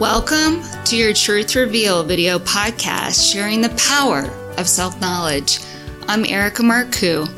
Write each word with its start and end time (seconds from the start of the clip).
Welcome 0.00 0.62
to 0.84 0.96
your 0.96 1.12
Truth 1.12 1.54
Reveal 1.54 2.02
video 2.02 2.38
podcast 2.38 3.32
sharing 3.32 3.60
the 3.60 3.68
power 3.70 4.24
of 4.56 4.68
self 4.68 5.00
knowledge. 5.00 5.60
I'm 6.08 6.24
Erica 6.24 6.62
Marcoux. 6.62 7.28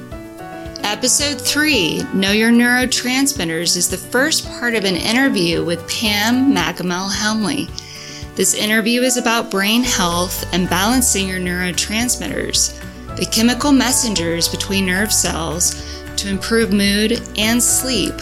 Episode 0.83 1.41
3 1.41 2.03
Know 2.15 2.33
Your 2.33 2.51
Neurotransmitters 2.51 3.77
is 3.77 3.91
the 3.91 3.97
first 3.97 4.49
part 4.49 4.75
of 4.75 4.85
an 4.85 4.97
interview 4.97 5.65
with 5.65 5.89
Pam 5.89 6.55
Macammel 6.55 7.15
Helmley. 7.15 7.69
This 8.37 8.55
interview 8.55 9.03
is 9.03 9.17
about 9.17 9.51
brain 9.51 9.83
health 9.83 10.51
and 10.55 10.69
balancing 10.69 11.29
your 11.29 11.41
neurotransmitters, 11.41 12.75
the 13.17 13.27
chemical 13.27 13.73
messengers 13.73 14.49
between 14.49 14.87
nerve 14.87 15.13
cells 15.13 15.85
to 16.17 16.29
improve 16.29 16.73
mood 16.73 17.21
and 17.37 17.63
sleep. 17.63 18.15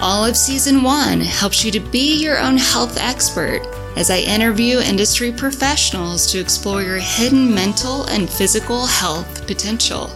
All 0.00 0.26
of 0.26 0.36
season 0.36 0.82
one 0.82 1.20
helps 1.22 1.64
you 1.64 1.70
to 1.72 1.80
be 1.80 2.22
your 2.22 2.38
own 2.38 2.58
health 2.58 2.98
expert 2.98 3.62
as 3.96 4.10
I 4.10 4.18
interview 4.18 4.78
industry 4.78 5.32
professionals 5.32 6.30
to 6.32 6.38
explore 6.38 6.82
your 6.82 6.98
hidden 6.98 7.54
mental 7.54 8.04
and 8.04 8.28
physical 8.28 8.84
health 8.84 9.46
potential. 9.46 10.10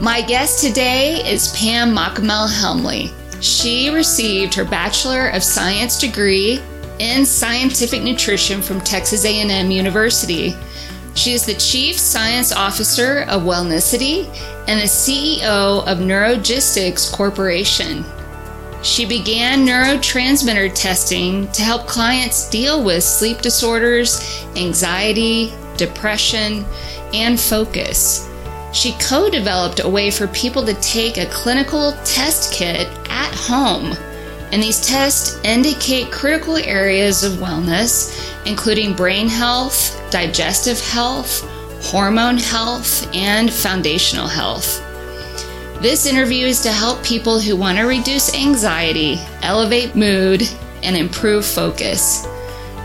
My 0.00 0.20
guest 0.26 0.60
today 0.64 1.22
is 1.32 1.54
Pam 1.56 1.94
Macammel 1.94 2.52
Helmley. 2.52 3.12
She 3.40 3.88
received 3.90 4.52
her 4.54 4.64
Bachelor 4.64 5.28
of 5.28 5.44
Science 5.44 5.96
degree 5.96 6.60
in 6.98 7.24
Scientific 7.24 8.02
Nutrition 8.02 8.62
from 8.62 8.80
Texas 8.80 9.24
A&M 9.24 9.70
University. 9.70 10.56
She 11.14 11.32
is 11.32 11.44
the 11.44 11.54
Chief 11.54 11.98
Science 11.98 12.52
Officer 12.52 13.22
of 13.28 13.42
Wellnessity 13.42 14.26
and 14.68 14.80
the 14.80 14.84
CEO 14.84 15.86
of 15.86 15.98
Neurogistics 15.98 17.12
Corporation. 17.12 18.04
She 18.82 19.04
began 19.04 19.66
neurotransmitter 19.66 20.72
testing 20.74 21.50
to 21.52 21.62
help 21.62 21.86
clients 21.86 22.48
deal 22.48 22.84
with 22.84 23.02
sleep 23.02 23.40
disorders, 23.40 24.44
anxiety, 24.56 25.52
depression, 25.76 26.64
and 27.12 27.40
focus. 27.40 28.28
She 28.72 28.92
co 29.00 29.28
developed 29.28 29.80
a 29.80 29.88
way 29.88 30.10
for 30.10 30.28
people 30.28 30.64
to 30.64 30.74
take 30.74 31.16
a 31.16 31.26
clinical 31.26 31.92
test 32.04 32.52
kit 32.52 32.86
at 33.08 33.34
home. 33.34 33.96
And 34.52 34.62
these 34.62 34.80
tests 34.80 35.38
indicate 35.44 36.10
critical 36.10 36.56
areas 36.56 37.22
of 37.22 37.32
wellness, 37.34 38.34
including 38.46 38.94
brain 38.94 39.28
health, 39.28 40.00
digestive 40.10 40.80
health, 40.80 41.42
hormone 41.82 42.38
health, 42.38 43.08
and 43.14 43.52
foundational 43.52 44.26
health. 44.26 44.84
This 45.82 46.06
interview 46.06 46.46
is 46.46 46.60
to 46.62 46.72
help 46.72 47.04
people 47.04 47.38
who 47.38 47.56
want 47.56 47.78
to 47.78 47.84
reduce 47.84 48.34
anxiety, 48.34 49.20
elevate 49.42 49.94
mood, 49.94 50.42
and 50.82 50.96
improve 50.96 51.44
focus. 51.44 52.26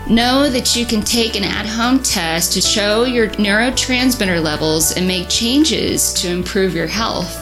Know 0.08 0.50
that 0.50 0.76
you 0.76 0.84
can 0.84 1.00
take 1.00 1.34
an 1.34 1.44
at 1.44 1.66
home 1.66 2.02
test 2.02 2.52
to 2.52 2.60
show 2.60 3.04
your 3.04 3.28
neurotransmitter 3.30 4.42
levels 4.42 4.92
and 4.96 5.08
make 5.08 5.28
changes 5.30 6.12
to 6.14 6.28
improve 6.30 6.74
your 6.74 6.86
health. 6.86 7.40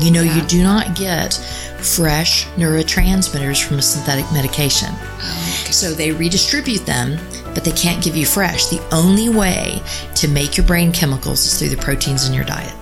You 0.00 0.10
know, 0.10 0.20
yeah. 0.20 0.36
you 0.36 0.42
do 0.42 0.62
not 0.62 0.94
get 0.94 1.40
fresh 1.78 2.46
neurotransmitters 2.56 3.64
from 3.64 3.78
a 3.78 3.82
synthetic 3.82 4.30
medication. 4.32 4.88
Oh, 4.90 5.62
okay. 5.62 5.72
So 5.72 5.92
they 5.92 6.12
redistribute 6.12 6.84
them, 6.86 7.18
but 7.54 7.64
they 7.64 7.72
can't 7.72 8.02
give 8.02 8.16
you 8.16 8.26
fresh. 8.26 8.66
The 8.66 8.82
only 8.92 9.28
way 9.28 9.80
to 10.16 10.28
make 10.28 10.56
your 10.56 10.66
brain 10.66 10.92
chemicals 10.92 11.44
is 11.44 11.58
through 11.58 11.70
the 11.70 11.82
proteins 11.82 12.28
in 12.28 12.34
your 12.34 12.44
diet. 12.44 12.74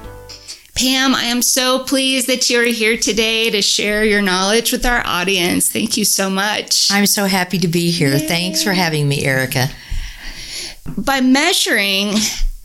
Pam, 0.75 1.15
I 1.15 1.25
am 1.25 1.41
so 1.41 1.85
pleased 1.85 2.27
that 2.27 2.51
you're 2.51 2.65
here 2.65 2.99
today 2.99 3.49
to 3.51 3.63
share 3.63 4.05
your 4.05 4.21
knowledge 4.21 4.73
with 4.73 4.85
our 4.85 5.03
audience. 5.07 5.71
Thank 5.71 5.97
you 5.97 6.05
so 6.05 6.29
much. 6.29 6.91
I'm 6.91 7.07
so 7.07 7.25
happy 7.25 7.59
to 7.61 7.69
be 7.69 7.91
here. 7.91 8.13
Yay. 8.13 8.27
Thanks 8.27 8.63
for 8.63 8.73
having 8.73 9.09
me, 9.09 9.25
Erica. 9.25 9.69
By 10.99 11.23
measuring 11.23 12.13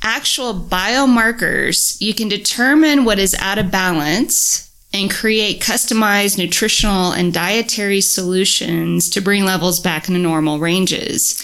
actual 0.01 0.53
biomarkers, 0.53 2.01
you 2.01 2.13
can 2.13 2.27
determine 2.27 3.05
what 3.05 3.17
is 3.17 3.33
out 3.35 3.57
of 3.57 3.71
balance 3.71 4.70
and 4.93 5.09
create 5.09 5.61
customized 5.61 6.37
nutritional 6.37 7.11
and 7.11 7.33
dietary 7.33 8.01
solutions 8.01 9.09
to 9.09 9.21
bring 9.21 9.45
levels 9.45 9.79
back 9.79 10.07
into 10.07 10.19
normal 10.19 10.59
ranges. 10.59 11.41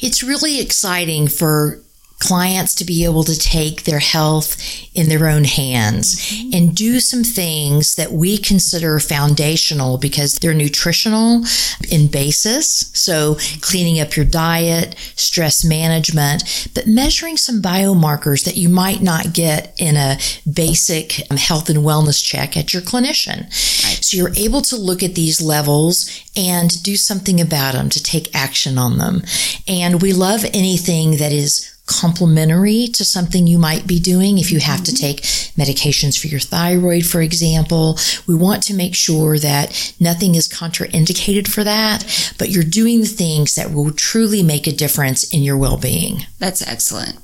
It's 0.00 0.22
really 0.22 0.60
exciting 0.60 1.28
for 1.28 1.80
clients 2.24 2.74
to 2.74 2.84
be 2.84 3.04
able 3.04 3.24
to 3.24 3.38
take 3.38 3.84
their 3.84 3.98
health 3.98 4.56
in 4.94 5.08
their 5.08 5.28
own 5.28 5.44
hands 5.44 6.16
mm-hmm. 6.16 6.50
and 6.54 6.74
do 6.74 7.00
some 7.00 7.24
things 7.24 7.96
that 7.96 8.12
we 8.12 8.38
consider 8.38 8.98
foundational 8.98 9.98
because 9.98 10.38
they're 10.38 10.54
nutritional 10.54 11.44
in 11.90 12.06
basis. 12.06 12.90
So 12.94 13.36
cleaning 13.60 14.00
up 14.00 14.16
your 14.16 14.24
diet, 14.24 14.94
stress 15.16 15.64
management, 15.64 16.70
but 16.74 16.86
measuring 16.86 17.36
some 17.36 17.60
biomarkers 17.60 18.44
that 18.44 18.56
you 18.56 18.68
might 18.68 19.02
not 19.02 19.32
get 19.32 19.74
in 19.78 19.96
a 19.96 20.18
basic 20.50 21.20
um, 21.30 21.36
health 21.36 21.68
and 21.68 21.80
wellness 21.80 22.24
check 22.24 22.56
at 22.56 22.72
your 22.72 22.82
clinician. 22.82 23.42
Right. 23.42 23.98
So 24.00 24.16
you're 24.16 24.34
able 24.36 24.62
to 24.62 24.76
look 24.76 25.02
at 25.02 25.14
these 25.14 25.42
levels 25.42 26.08
and 26.36 26.82
do 26.82 26.96
something 26.96 27.40
about 27.40 27.74
them 27.74 27.88
to 27.90 28.02
take 28.02 28.34
action 28.34 28.78
on 28.78 28.98
them. 28.98 29.22
And 29.68 30.00
we 30.00 30.12
love 30.12 30.44
anything 30.54 31.18
that 31.18 31.32
is 31.32 31.73
complementary 31.86 32.86
to 32.88 33.04
something 33.04 33.46
you 33.46 33.58
might 33.58 33.86
be 33.86 34.00
doing. 34.00 34.38
If 34.38 34.50
you 34.50 34.60
have 34.60 34.82
to 34.84 34.94
take 34.94 35.22
medications 35.56 36.18
for 36.18 36.28
your 36.28 36.40
thyroid, 36.40 37.04
for 37.04 37.20
example, 37.20 37.98
we 38.26 38.34
want 38.34 38.62
to 38.64 38.74
make 38.74 38.94
sure 38.94 39.38
that 39.38 39.94
nothing 40.00 40.34
is 40.34 40.48
contraindicated 40.48 41.48
for 41.48 41.62
that, 41.64 42.34
but 42.38 42.50
you're 42.50 42.64
doing 42.64 43.00
the 43.00 43.06
things 43.06 43.54
that 43.54 43.72
will 43.72 43.90
truly 43.90 44.42
make 44.42 44.66
a 44.66 44.72
difference 44.72 45.24
in 45.32 45.42
your 45.42 45.58
well 45.58 45.76
being. 45.76 46.26
That's 46.38 46.66
excellent. 46.66 47.18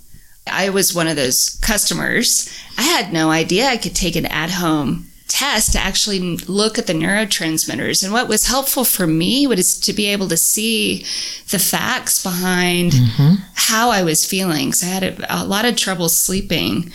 I 0.47 0.71
was 0.71 0.95
one 0.95 1.07
of 1.07 1.17
those 1.17 1.59
customers. 1.63 2.51
I 2.77 2.83
had 2.83 3.13
no 3.13 3.31
idea 3.31 3.67
I 3.67 3.77
could 3.77 3.95
take 3.95 4.17
an 4.17 4.27
at 4.27 4.51
home 4.51 5.10
test 5.31 5.73
to 5.73 5.79
actually 5.79 6.37
look 6.37 6.77
at 6.77 6.87
the 6.87 6.93
neurotransmitters. 6.93 8.03
And 8.03 8.13
what 8.13 8.29
was 8.29 8.49
helpful 8.49 8.85
for 8.85 9.07
me 9.07 9.47
was 9.47 9.79
to 9.81 9.93
be 9.93 10.07
able 10.07 10.29
to 10.29 10.37
see 10.37 11.07
the 11.51 11.59
facts 11.59 12.23
behind 12.23 12.93
mm-hmm. 12.93 13.35
how 13.55 13.91
I 13.91 14.03
was 14.03 14.27
feeling. 14.27 14.73
So 14.73 14.87
I 14.87 14.91
had 14.91 15.03
a, 15.05 15.43
a 15.43 15.45
lot 15.45 15.65
of 15.65 15.77
trouble 15.77 16.09
sleeping. 16.09 16.93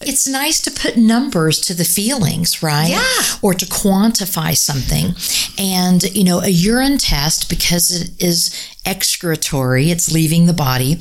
It's 0.00 0.26
nice 0.28 0.60
to 0.62 0.70
put 0.70 0.96
numbers 0.96 1.60
to 1.62 1.74
the 1.74 1.84
feelings, 1.84 2.62
right? 2.62 2.90
Yeah. 2.90 3.38
Or 3.42 3.52
to 3.52 3.66
quantify 3.66 4.56
something. 4.56 5.14
And, 5.58 6.02
you 6.16 6.24
know, 6.24 6.40
a 6.40 6.48
urine 6.48 6.98
test, 6.98 7.50
because 7.50 7.90
it 7.90 8.10
is 8.22 8.50
excretory, 8.84 9.90
it's 9.90 10.10
leaving 10.12 10.46
the 10.46 10.52
body, 10.52 10.98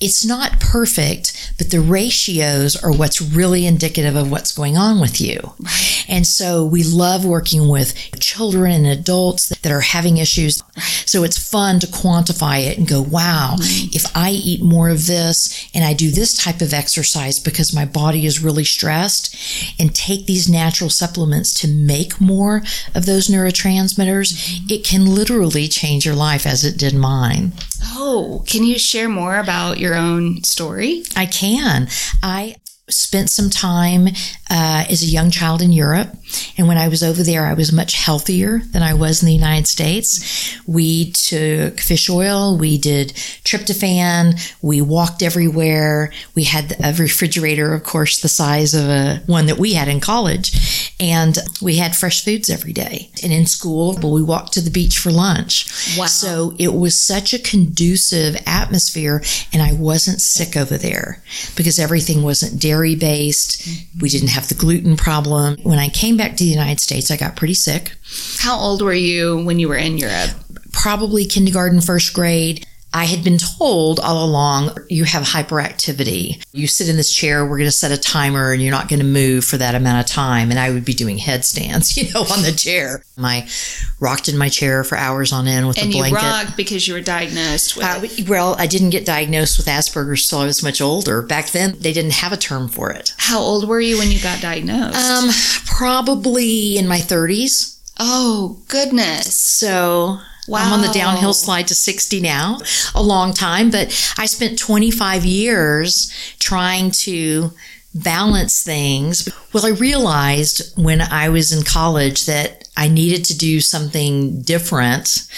it's 0.00 0.24
not 0.24 0.60
perfect, 0.60 1.54
but 1.58 1.70
the 1.70 1.80
ratios 1.80 2.74
are 2.74 2.90
what's 2.90 3.20
really 3.20 3.66
indicative 3.66 4.16
of 4.16 4.30
what's 4.30 4.56
going 4.56 4.76
on 4.76 4.98
with 4.98 5.20
you. 5.20 5.38
Right. 5.58 6.04
And 6.08 6.26
so 6.26 6.64
we 6.64 6.82
love 6.82 7.24
working 7.24 7.68
with 7.68 7.94
children 8.18 8.72
and 8.72 8.86
adults 8.86 9.50
that 9.50 9.70
are 9.70 9.82
having 9.82 10.16
issues. 10.16 10.62
So 11.04 11.22
it's 11.22 11.38
fun 11.38 11.80
to 11.80 11.86
quantify 11.86 12.66
it 12.66 12.78
and 12.78 12.88
go, 12.88 13.02
wow, 13.02 13.56
mm-hmm. 13.58 13.90
if 13.92 14.04
I 14.16 14.30
eat 14.30 14.62
more 14.62 14.88
of 14.88 15.06
this 15.06 15.68
and 15.74 15.84
I 15.84 15.92
do 15.92 16.10
this 16.10 16.42
type 16.42 16.62
of 16.62 16.72
exercise 16.72 17.38
because 17.38 17.74
my 17.74 17.84
body 17.84 18.24
is 18.24 18.42
really 18.42 18.64
stressed 18.64 19.36
and 19.78 19.94
take 19.94 20.24
these 20.24 20.48
natural 20.48 20.88
supplements 20.88 21.52
to 21.60 21.68
make 21.68 22.20
more 22.20 22.62
of 22.94 23.04
those 23.04 23.28
neurotransmitters, 23.28 24.32
mm-hmm. 24.32 24.66
it 24.70 24.82
can 24.82 25.14
literally 25.14 25.68
change 25.68 26.06
your 26.06 26.14
life 26.14 26.46
as 26.46 26.64
it 26.64 26.78
did 26.78 26.94
mine. 26.94 27.09
Oh, 27.94 28.44
can 28.46 28.64
you 28.64 28.78
share 28.78 29.08
more 29.08 29.38
about 29.38 29.78
your 29.78 29.94
own 29.94 30.42
story? 30.44 31.02
I 31.16 31.26
can. 31.26 31.88
I 32.22 32.56
spent 32.90 33.30
some 33.30 33.50
time 33.50 34.08
uh, 34.50 34.84
as 34.90 35.02
a 35.02 35.06
young 35.06 35.30
child 35.30 35.62
in 35.62 35.72
Europe. 35.72 36.08
And 36.56 36.68
when 36.68 36.76
I 36.76 36.88
was 36.88 37.02
over 37.02 37.22
there, 37.22 37.46
I 37.46 37.54
was 37.54 37.72
much 37.72 37.94
healthier 37.94 38.60
than 38.72 38.82
I 38.82 38.94
was 38.94 39.22
in 39.22 39.26
the 39.26 39.34
United 39.34 39.66
States. 39.66 40.58
We 40.66 41.12
took 41.12 41.80
fish 41.80 42.10
oil, 42.10 42.56
we 42.56 42.78
did 42.78 43.10
tryptophan, 43.44 44.40
we 44.62 44.82
walked 44.82 45.22
everywhere. 45.22 46.12
We 46.34 46.44
had 46.44 46.76
a 46.82 46.92
refrigerator, 46.92 47.72
of 47.72 47.84
course, 47.84 48.20
the 48.20 48.28
size 48.28 48.74
of 48.74 48.84
a 48.84 49.22
one 49.26 49.46
that 49.46 49.58
we 49.58 49.74
had 49.74 49.88
in 49.88 50.00
college. 50.00 50.89
And 51.00 51.38
we 51.62 51.76
had 51.76 51.96
fresh 51.96 52.22
foods 52.22 52.50
every 52.50 52.74
day. 52.74 53.10
And 53.22 53.32
in 53.32 53.46
school, 53.46 53.98
we 54.02 54.22
walked 54.22 54.52
to 54.52 54.60
the 54.60 54.70
beach 54.70 54.98
for 54.98 55.10
lunch. 55.10 55.66
Wow. 55.98 56.06
So 56.06 56.54
it 56.58 56.74
was 56.74 56.96
such 56.96 57.32
a 57.32 57.38
conducive 57.38 58.36
atmosphere. 58.46 59.22
And 59.52 59.62
I 59.62 59.72
wasn't 59.72 60.20
sick 60.20 60.58
over 60.58 60.76
there 60.76 61.22
because 61.56 61.78
everything 61.78 62.22
wasn't 62.22 62.60
dairy 62.60 62.96
based. 62.96 63.62
Mm-hmm. 63.62 64.00
We 64.00 64.10
didn't 64.10 64.28
have 64.28 64.48
the 64.48 64.54
gluten 64.54 64.96
problem. 64.96 65.56
When 65.62 65.78
I 65.78 65.88
came 65.88 66.18
back 66.18 66.36
to 66.36 66.44
the 66.44 66.50
United 66.50 66.80
States, 66.80 67.10
I 67.10 67.16
got 67.16 67.34
pretty 67.34 67.54
sick. 67.54 67.96
How 68.38 68.58
old 68.58 68.82
were 68.82 68.92
you 68.92 69.42
when 69.42 69.58
you 69.58 69.68
were 69.68 69.76
in 69.76 69.96
Europe? 69.96 70.30
Probably 70.72 71.24
kindergarten, 71.24 71.80
first 71.80 72.12
grade. 72.12 72.66
I 72.92 73.04
had 73.04 73.22
been 73.22 73.38
told 73.38 74.00
all 74.00 74.24
along, 74.24 74.76
you 74.88 75.04
have 75.04 75.22
hyperactivity. 75.22 76.42
You 76.52 76.66
sit 76.66 76.88
in 76.88 76.96
this 76.96 77.12
chair, 77.12 77.44
we're 77.44 77.58
going 77.58 77.68
to 77.68 77.72
set 77.72 77.92
a 77.92 77.96
timer 77.96 78.52
and 78.52 78.60
you're 78.60 78.72
not 78.72 78.88
going 78.88 78.98
to 78.98 79.06
move 79.06 79.44
for 79.44 79.56
that 79.58 79.76
amount 79.76 80.00
of 80.00 80.06
time. 80.12 80.50
And 80.50 80.58
I 80.58 80.70
would 80.70 80.84
be 80.84 80.92
doing 80.92 81.18
headstands, 81.18 81.96
you 81.96 82.12
know, 82.12 82.22
on 82.22 82.42
the 82.42 82.52
chair. 82.52 83.04
I 83.16 83.48
rocked 84.00 84.28
in 84.28 84.36
my 84.36 84.48
chair 84.48 84.82
for 84.82 84.96
hours 84.96 85.32
on 85.32 85.46
end 85.46 85.68
with 85.68 85.78
and 85.78 85.90
a 85.90 85.92
blanket. 85.92 86.18
And 86.18 86.26
you 86.26 86.32
rocked 86.32 86.56
because 86.56 86.88
you 86.88 86.94
were 86.94 87.00
diagnosed 87.00 87.76
with. 87.76 87.84
Uh, 87.84 88.24
well, 88.28 88.56
I 88.58 88.66
didn't 88.66 88.90
get 88.90 89.04
diagnosed 89.04 89.58
with 89.58 89.66
Asperger's 89.66 90.24
until 90.24 90.40
I 90.40 90.46
was 90.46 90.62
much 90.62 90.80
older. 90.80 91.22
Back 91.22 91.50
then, 91.50 91.76
they 91.78 91.92
didn't 91.92 92.14
have 92.14 92.32
a 92.32 92.36
term 92.36 92.68
for 92.68 92.90
it. 92.90 93.14
How 93.18 93.38
old 93.38 93.68
were 93.68 93.80
you 93.80 93.98
when 93.98 94.10
you 94.10 94.20
got 94.20 94.40
diagnosed? 94.40 94.96
Um, 94.96 95.30
probably 95.66 96.78
in 96.78 96.88
my 96.88 96.98
30s. 96.98 97.78
Oh, 97.98 98.62
goodness. 98.68 99.34
So 99.34 100.18
Wow. 100.50 100.64
I'm 100.64 100.72
on 100.72 100.82
the 100.82 100.92
downhill 100.92 101.32
slide 101.32 101.68
to 101.68 101.74
60 101.74 102.20
now, 102.20 102.58
a 102.94 103.02
long 103.02 103.32
time, 103.32 103.70
but 103.70 103.86
I 104.18 104.26
spent 104.26 104.58
25 104.58 105.24
years 105.24 106.12
trying 106.40 106.90
to 106.90 107.52
balance 107.94 108.62
things. 108.62 109.28
Well, 109.52 109.64
I 109.64 109.70
realized 109.70 110.76
when 110.76 111.00
I 111.00 111.28
was 111.28 111.52
in 111.52 111.62
college 111.62 112.26
that 112.26 112.68
I 112.76 112.88
needed 112.88 113.24
to 113.26 113.38
do 113.38 113.60
something 113.60 114.42
different. 114.42 115.28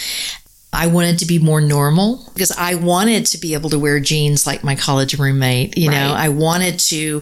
I 0.73 0.87
wanted 0.87 1.19
to 1.19 1.25
be 1.25 1.39
more 1.39 1.61
normal 1.61 2.29
because 2.33 2.51
I 2.51 2.75
wanted 2.75 3.27
to 3.27 3.37
be 3.37 3.53
able 3.53 3.69
to 3.69 3.79
wear 3.79 3.99
jeans 3.99 4.47
like 4.47 4.63
my 4.63 4.75
college 4.75 5.17
roommate. 5.17 5.77
You 5.77 5.89
right. 5.89 5.99
know, 5.99 6.13
I 6.13 6.29
wanted 6.29 6.79
to 6.79 7.21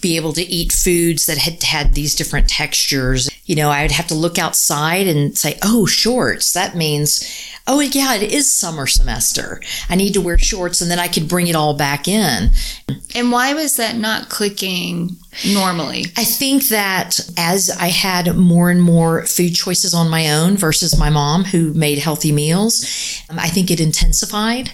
be 0.00 0.16
able 0.16 0.32
to 0.34 0.42
eat 0.42 0.72
foods 0.72 1.26
that 1.26 1.38
had 1.38 1.62
had 1.62 1.94
these 1.94 2.14
different 2.14 2.48
textures. 2.48 3.28
You 3.44 3.56
know, 3.56 3.70
I 3.70 3.82
would 3.82 3.90
have 3.90 4.06
to 4.06 4.14
look 4.14 4.38
outside 4.38 5.08
and 5.08 5.36
say, 5.36 5.58
oh, 5.62 5.84
shorts. 5.86 6.52
That 6.52 6.76
means 6.76 7.50
oh, 7.66 7.80
yeah, 7.80 8.14
it 8.14 8.32
is 8.32 8.50
summer 8.50 8.86
semester. 8.86 9.60
I 9.88 9.94
need 9.94 10.14
to 10.14 10.20
wear 10.20 10.38
shorts 10.38 10.80
and 10.80 10.90
then 10.90 10.98
I 10.98 11.08
could 11.08 11.28
bring 11.28 11.46
it 11.46 11.56
all 11.56 11.74
back 11.74 12.08
in. 12.08 12.50
And 13.14 13.30
why 13.30 13.54
was 13.54 13.76
that 13.76 13.96
not 13.96 14.28
clicking 14.28 15.16
normally? 15.52 16.06
I 16.16 16.24
think 16.24 16.68
that 16.68 17.18
as 17.36 17.70
I 17.70 17.88
had 17.88 18.36
more 18.36 18.70
and 18.70 18.82
more 18.82 19.24
food 19.26 19.54
choices 19.54 19.94
on 19.94 20.08
my 20.08 20.30
own 20.30 20.56
versus 20.56 20.98
my 20.98 21.10
mom 21.10 21.44
who 21.44 21.72
made 21.74 21.98
healthy 21.98 22.32
meals, 22.32 22.82
I 23.30 23.48
think 23.48 23.70
it 23.70 23.80
intensified 23.80 24.72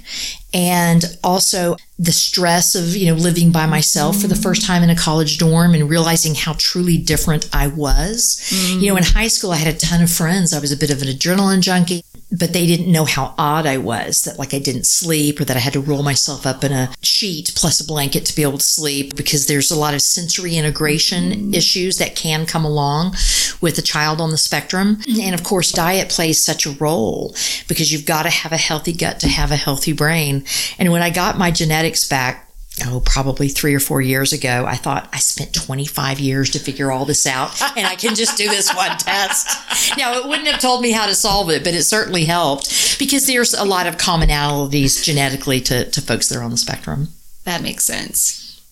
and 0.55 1.19
also 1.23 1.77
the 1.99 2.13
stress 2.13 2.75
of 2.75 2.97
you 2.97 3.07
know 3.07 3.15
living 3.15 3.53
by 3.53 3.67
myself 3.67 4.17
mm. 4.17 4.23
for 4.23 4.29
the 4.29 4.37
first 4.37 4.65
time 4.65 4.83
in 4.83 4.89
a 4.89 4.97
college 4.97 5.37
dorm 5.37 5.75
and 5.75 5.91
realizing 5.91 6.35
how 6.35 6.55
truly 6.59 6.97
different 6.97 7.49
I 7.53 7.67
was. 7.67 8.41
Mm. 8.51 8.81
You 8.81 8.87
know, 8.89 8.97
in 8.97 9.05
high 9.05 9.29
school 9.29 9.53
I 9.53 9.57
had 9.57 9.75
a 9.75 9.79
ton 9.79 10.03
of 10.03 10.11
friends. 10.11 10.53
I 10.53 10.59
was 10.59 10.73
a 10.73 10.77
bit 10.77 10.91
of 10.91 11.03
an 11.03 11.09
adrenaline 11.09 11.61
junkie 11.61 12.03
but 12.31 12.53
they 12.53 12.67
didn't 12.67 12.93
know 12.93 13.05
how 13.05 13.35
odd 13.39 13.67
I 13.67 13.79
was 13.79 14.25
that 14.25 14.39
like 14.39 14.53
I 14.53 14.59
didn't 14.59 14.87
sleep 14.87 15.41
or 15.41 15.45
that 15.45 15.57
I 15.57 15.61
had 15.61 15.73
to 15.73 15.81
roll 15.81 16.03
myself 16.03 16.47
up 16.47 16.63
in 16.63 16.73
a 16.73 16.91
sheet 17.03 17.53
plus 17.55 17.81
a 17.81 17.87
blanket 17.87 18.27
to 18.27 18.37
be 18.37 18.43
able 18.43 18.59
to 18.59 18.65
sleep 18.65 19.17
because 19.17 19.47
there's 19.47 19.71
a 19.71 19.79
lot 19.79 19.95
of 19.95 20.03
sensory 20.03 20.57
integration 20.57 21.33
mm. 21.33 21.55
issues 21.55 21.99
that 21.99 22.17
can 22.17 22.45
come 22.45 22.65
along 22.65 23.15
with 23.61 23.79
a 23.79 23.83
child 23.83 24.21
on 24.21 24.31
the 24.31 24.39
spectrum. 24.39 25.01
And 25.21 25.35
of 25.35 25.43
course, 25.43 25.73
diet 25.73 26.11
plays 26.11 26.43
such 26.43 26.67
a 26.67 26.73
role 26.73 27.35
because 27.67 27.93
you've 27.93 28.07
got 28.07 28.25
to 28.25 28.31
have 28.31 28.53
a 28.53 28.57
healthy 28.57 28.93
gut 28.93 29.21
to 29.21 29.29
have 29.29 29.51
a 29.51 29.57
healthy 29.57 29.93
brain. 29.93 30.45
And 30.79 30.93
when 30.93 31.03
I 31.03 31.11
got 31.11 31.39
my 31.39 31.51
genetics 31.51 32.07
back, 32.07 32.48
oh, 32.87 33.01
probably 33.05 33.49
three 33.49 33.75
or 33.75 33.81
four 33.81 34.01
years 34.01 34.33
ago, 34.33 34.65
I 34.67 34.77
thought 34.77 35.09
I 35.13 35.19
spent 35.19 35.55
25 35.55 36.21
years 36.21 36.51
to 36.51 36.59
figure 36.59 36.91
all 36.91 37.05
this 37.05 37.27
out 37.27 37.61
and 37.77 37.87
I 37.87 37.95
can 37.95 38.15
just 38.15 38.37
do 38.37 38.49
this 38.49 38.75
one 38.75 38.91
test. 38.99 39.97
Now, 39.97 40.15
it 40.15 40.27
wouldn't 40.27 40.49
have 40.49 40.61
told 40.61 40.83
me 40.83 40.93
how 40.93 41.07
to 41.07 41.15
solve 41.15 41.51
it, 41.51 41.65
but 41.65 41.75
it 41.75 41.83
certainly 41.83 42.25
helped 42.25 42.99
because 42.99 43.27
there's 43.27 43.55
a 43.55 43.65
lot 43.65 43.87
of 43.87 43.97
commonalities 43.97 45.03
genetically 45.03 45.61
to, 45.63 45.91
to 45.91 46.01
folks 46.01 46.29
that 46.29 46.39
are 46.39 46.43
on 46.43 46.51
the 46.51 46.57
spectrum. 46.57 47.09
That 47.45 47.63
makes 47.63 47.85
sense. 47.85 48.63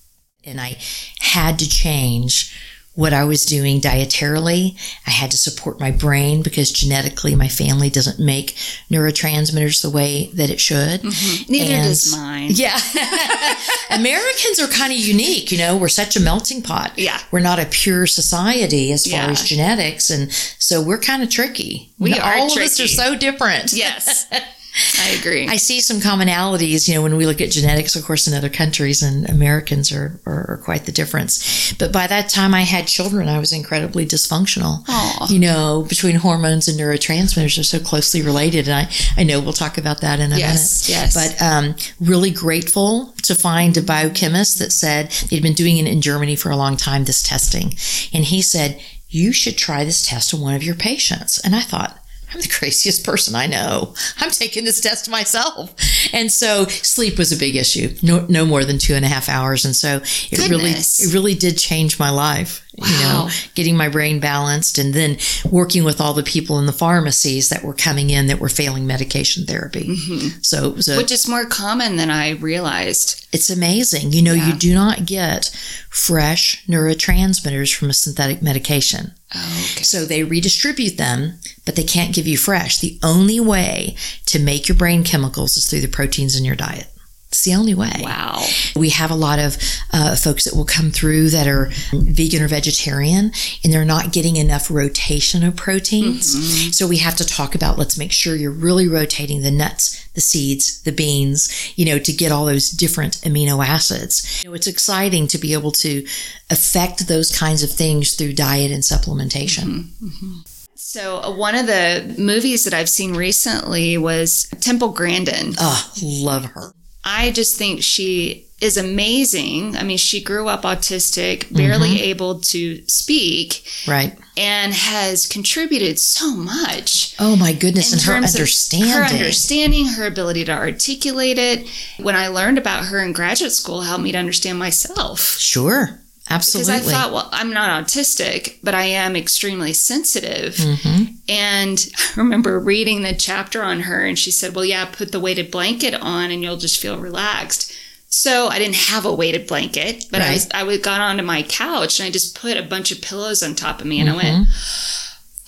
And 0.44 0.61
I 0.61 0.76
had 1.19 1.58
to 1.58 1.69
change 1.69 2.55
what 2.96 3.12
I 3.12 3.25
was 3.25 3.44
doing 3.44 3.81
dietarily. 3.81 4.75
I 5.06 5.10
had 5.10 5.31
to 5.31 5.37
support 5.37 5.78
my 5.78 5.90
brain 5.90 6.43
because 6.43 6.72
genetically 6.72 7.37
my 7.37 7.46
family 7.46 7.90
doesn't 7.90 8.19
make 8.19 8.56
neurotransmitters 8.90 9.82
the 9.82 9.90
way 9.90 10.31
that 10.34 10.50
it 10.50 10.58
should. 10.60 11.02
Mm-hmm. 11.02 11.52
Neither 11.52 11.75
and, 11.75 11.84
does 11.84 12.12
mine. 12.12 12.50
Yeah. 12.56 12.78
Americans 13.90 14.58
are 14.60 14.66
kind 14.66 14.93
of 14.93 14.98
unique, 14.98 15.52
you 15.52 15.58
know, 15.58 15.76
we're 15.76 15.88
such 15.88 16.16
a 16.16 16.20
melting 16.20 16.62
pot. 16.62 16.93
Yeah. 16.96 17.20
We're 17.31 17.40
not 17.40 17.58
a 17.58 17.66
pure 17.66 18.06
society 18.06 18.93
as 18.93 19.06
far 19.06 19.31
as 19.31 19.43
genetics. 19.44 20.10
And 20.10 20.32
so 20.32 20.82
we're 20.82 20.98
kind 20.98 21.22
of 21.22 21.28
tricky. 21.28 21.93
We 21.98 22.14
All 22.14 22.20
are 22.20 22.34
All 22.38 22.48
tricky. 22.48 22.60
of 22.66 22.70
us 22.72 22.81
are 22.81 22.88
so 22.88 23.16
different. 23.16 23.72
Yes. 23.72 24.26
I 24.99 25.17
agree. 25.19 25.49
I 25.49 25.56
see 25.56 25.81
some 25.81 25.99
commonalities, 25.99 26.88
you 26.88 26.94
know, 26.94 27.02
when 27.02 27.17
we 27.17 27.26
look 27.26 27.40
at 27.40 27.50
genetics, 27.50 27.96
of 27.96 28.05
course, 28.05 28.26
in 28.26 28.34
other 28.34 28.49
countries, 28.49 29.02
and 29.02 29.28
Americans 29.28 29.93
are, 29.93 30.20
are, 30.26 30.50
are 30.50 30.61
quite 30.62 30.84
the 30.84 30.93
difference. 30.93 31.73
But 31.75 31.93
by 31.93 32.06
that 32.06 32.28
time 32.28 32.55
I 32.55 32.62
had 32.62 32.87
children, 32.87 33.28
I 33.28 33.38
was 33.38 33.52
incredibly 33.52 34.06
dysfunctional. 34.06 34.84
Aww. 34.84 35.31
You 35.31 35.38
know, 35.38 35.87
between 35.88 36.17
hormones 36.17 36.69
and 36.69 36.78
neurotransmitters 36.78 37.58
are 37.58 37.64
so 37.64 37.78
closely 37.78 38.23
related. 38.23 38.69
And 38.69 38.87
I, 38.87 39.20
I 39.20 39.25
know 39.25 39.40
we'll 39.40 39.52
talk 39.52 39.78
about 39.78 40.00
that 40.00 40.20
in 40.20 40.32
a 40.32 40.38
yes, 40.38 40.88
minute. 40.88 41.00
Yes. 41.00 41.14
But 41.14 41.43
um, 41.43 41.75
really 42.00 42.31
grateful 42.31 43.14
to 43.22 43.34
find 43.34 43.76
a 43.76 43.82
biochemist 43.82 44.58
that 44.58 44.72
said 44.72 45.12
he'd 45.12 45.43
been 45.43 45.52
doing 45.52 45.79
it 45.79 45.87
in 45.87 46.00
Germany 46.00 46.37
for 46.37 46.50
a 46.50 46.56
long 46.56 46.76
time, 46.76 47.05
this 47.05 47.22
testing. 47.22 47.75
And 48.12 48.25
he 48.25 48.43
said, 48.43 48.81
you 49.08 49.32
should 49.32 49.56
try 49.56 49.84
this 49.84 50.06
test 50.06 50.34
on 50.34 50.40
one 50.40 50.55
of 50.55 50.62
your 50.62 50.75
patients. 50.75 51.38
And 51.38 51.55
I 51.55 51.61
thought, 51.61 51.99
I'm 52.37 52.43
the 52.43 52.49
craziest 52.49 53.03
person 53.03 53.35
I 53.35 53.47
know. 53.47 53.94
I'm 54.19 54.31
taking 54.31 54.67
this 54.67 54.79
test 54.83 55.09
myself. 55.09 55.75
And 56.12 56.31
so 56.31 56.67
sleep 56.67 57.17
was 57.17 57.33
a 57.33 57.37
big 57.37 57.56
issue. 57.56 57.97
No, 58.03 58.27
no 58.29 58.44
more 58.44 58.62
than 58.62 58.77
two 58.77 58.93
and 58.93 59.06
a 59.06 59.09
half 59.09 59.31
hours. 59.31 59.65
And 59.65 59.75
so 59.75 60.03
it 60.03 60.37
Goodness. 60.37 60.50
really, 60.50 60.71
it 60.71 61.15
really 61.15 61.35
did 61.35 61.56
change 61.56 61.99
my 61.99 62.11
life. 62.11 62.66
Wow. 62.78 62.87
You 62.88 63.02
know, 63.02 63.31
getting 63.55 63.76
my 63.76 63.88
brain 63.88 64.20
balanced 64.20 64.76
and 64.76 64.93
then 64.93 65.17
working 65.50 65.82
with 65.82 66.00
all 66.00 66.12
the 66.12 66.23
people 66.23 66.58
in 66.58 66.67
the 66.67 66.73
pharmacies 66.73 67.49
that 67.49 67.62
were 67.62 67.73
coming 67.73 68.11
in 68.11 68.26
that 68.26 68.38
were 68.38 68.50
failing 68.50 68.87
medication 68.87 69.46
therapy. 69.46 69.88
Mm-hmm. 69.88 70.40
So 70.43 70.69
it 70.69 70.76
was 70.76 70.88
a, 70.88 70.96
which 70.96 71.11
is 71.11 71.28
more 71.28 71.46
common 71.46 71.96
than 71.96 72.11
I 72.11 72.32
realized. 72.32 73.26
It's 73.32 73.49
amazing. 73.49 74.12
You 74.12 74.23
know, 74.23 74.34
yeah. 74.34 74.49
you 74.49 74.52
do 74.55 74.75
not 74.75 75.06
get 75.06 75.46
fresh 75.88 76.67
neurotransmitters 76.67 77.75
from 77.75 77.88
a 77.88 77.94
synthetic 77.94 78.43
medication. 78.43 79.12
Oh, 79.34 79.70
okay. 79.72 79.82
So 79.82 80.05
they 80.05 80.22
redistribute 80.22 80.99
them, 80.99 81.38
but 81.64 81.76
they 81.76 81.82
can't 81.82 82.14
give 82.14 82.26
you 82.26 82.37
fresh. 82.37 82.79
The 82.79 82.99
only 83.02 83.40
way 83.40 83.96
to 84.26 84.38
make 84.38 84.69
your 84.69 84.76
brain 84.76 85.02
chemicals 85.02 85.56
is 85.56 85.69
through 85.69 85.81
the 85.81 85.88
proteins 85.88 86.37
in 86.37 86.44
your 86.44 86.56
diet. 86.56 86.88
It's 87.37 87.44
the 87.44 87.55
only 87.55 87.75
way. 87.75 87.93
Wow. 88.00 88.47
We 88.75 88.88
have 88.88 89.11
a 89.11 89.15
lot 89.15 89.38
of 89.38 89.59
uh, 89.93 90.17
folks 90.17 90.44
that 90.44 90.56
will 90.56 90.65
come 90.65 90.91
through 90.91 91.29
that 91.31 91.47
are 91.47 91.71
vegan 91.93 92.43
or 92.43 92.49
vegetarian 92.49 93.31
and 93.62 93.71
they're 93.71 93.85
not 93.85 94.11
getting 94.11 94.37
enough 94.37 94.71
rotation 94.71 95.44
of 95.44 95.55
proteins. 95.55 96.35
Mm-hmm. 96.35 96.71
So 96.71 96.87
we 96.87 96.97
have 96.97 97.15
to 97.17 97.27
talk 97.27 97.55
about 97.55 97.77
let's 97.77 97.99
make 97.99 98.11
sure 98.11 98.37
you're 98.37 98.50
really 98.50 98.88
rotating 98.88 99.43
the 99.43 99.50
nuts, 99.50 100.03
the 100.15 100.23
seeds, 100.23 100.81
the 100.85 100.93
beans, 100.93 101.75
you 101.77 101.84
know, 101.84 101.99
to 101.99 102.10
get 102.10 102.32
all 102.32 102.46
those 102.46 102.70
different 102.70 103.20
amino 103.20 103.63
acids. 103.63 104.43
You 104.43 104.49
know, 104.49 104.55
it's 104.55 104.67
exciting 104.67 105.27
to 105.27 105.37
be 105.37 105.53
able 105.53 105.72
to 105.72 106.06
affect 106.49 107.06
those 107.06 107.31
kinds 107.31 107.63
of 107.63 107.70
things 107.70 108.15
through 108.15 108.32
diet 108.32 108.70
and 108.70 108.82
supplementation. 108.82 109.65
Mm-hmm. 109.65 110.06
Mm-hmm. 110.06 110.39
So, 110.75 111.19
uh, 111.19 111.37
one 111.37 111.55
of 111.55 111.67
the 111.67 112.15
movies 112.17 112.65
that 112.65 112.72
I've 112.72 112.89
seen 112.89 113.13
recently 113.13 113.99
was 113.99 114.49
Temple 114.60 114.93
Grandin. 114.93 115.53
Oh, 115.58 115.93
love 116.03 116.46
her. 116.46 116.72
I 117.06 117.31
just 117.31 117.56
think 117.56 117.82
she 117.82 118.46
is 118.60 118.77
amazing. 118.77 119.77
I 119.77 119.82
mean, 119.82 119.98
she 119.98 120.22
grew 120.22 120.48
up 120.48 120.63
autistic, 120.63 121.55
barely 121.55 121.91
mm-hmm. 121.91 122.05
able 122.05 122.41
to 122.41 122.84
speak. 122.89 123.65
Right. 123.86 124.19
And 124.36 124.72
has 124.72 125.27
contributed 125.27 125.98
so 125.98 126.34
much. 126.34 127.15
Oh 127.19 127.36
my 127.36 127.53
goodness. 127.53 127.93
And 127.93 128.03
her 128.03 128.15
understanding. 128.15 128.91
Her 128.91 129.05
understanding, 129.05 129.86
her 129.86 130.06
ability 130.06 130.44
to 130.46 130.53
articulate 130.53 131.39
it. 131.39 131.69
When 131.98 132.17
I 132.17 132.29
learned 132.29 132.58
about 132.58 132.86
her 132.86 132.98
in 132.98 133.13
graduate 133.13 133.53
school, 133.53 133.82
helped 133.82 134.03
me 134.03 134.13
to 134.13 134.19
understand 134.19 134.58
myself. 134.58 135.20
Sure. 135.20 136.01
Absolutely. 136.29 136.73
Because 136.73 136.89
I 136.89 136.93
thought, 136.93 137.13
well, 137.13 137.29
I'm 137.33 137.53
not 137.53 137.85
autistic, 137.85 138.59
but 138.63 138.75
I 138.75 138.85
am 138.85 139.15
extremely 139.15 139.73
sensitive. 139.73 140.55
Mm-hmm. 140.55 141.15
And 141.29 141.89
I 141.99 142.21
remember 142.21 142.59
reading 142.59 143.03
the 143.03 143.15
chapter 143.15 143.63
on 143.63 143.81
her, 143.81 144.05
and 144.05 144.19
she 144.19 144.31
said, 144.31 144.55
well, 144.55 144.65
yeah, 144.65 144.87
put 144.87 145.13
the 145.13 145.21
weighted 145.21 145.51
blanket 145.51 145.95
on 145.95 146.31
and 146.31 146.43
you'll 146.43 146.56
just 146.56 146.81
feel 146.81 146.99
relaxed. 146.99 147.73
So 148.09 148.49
I 148.49 148.59
didn't 148.59 148.77
have 148.77 149.05
a 149.05 149.13
weighted 149.13 149.47
blanket, 149.47 150.06
but 150.11 150.21
right. 150.21 150.47
I, 150.55 150.67
I 150.67 150.77
got 150.79 151.01
onto 151.01 151.23
my 151.23 151.43
couch 151.43 152.01
and 152.01 152.06
I 152.06 152.11
just 152.11 152.39
put 152.39 152.56
a 152.56 152.63
bunch 152.63 152.91
of 152.91 153.03
pillows 153.03 153.43
on 153.43 153.55
top 153.55 153.81
of 153.81 153.87
me 153.87 154.01
and 154.01 154.09
mm-hmm. 154.09 154.21
I 154.21 154.31
went, 154.31 154.49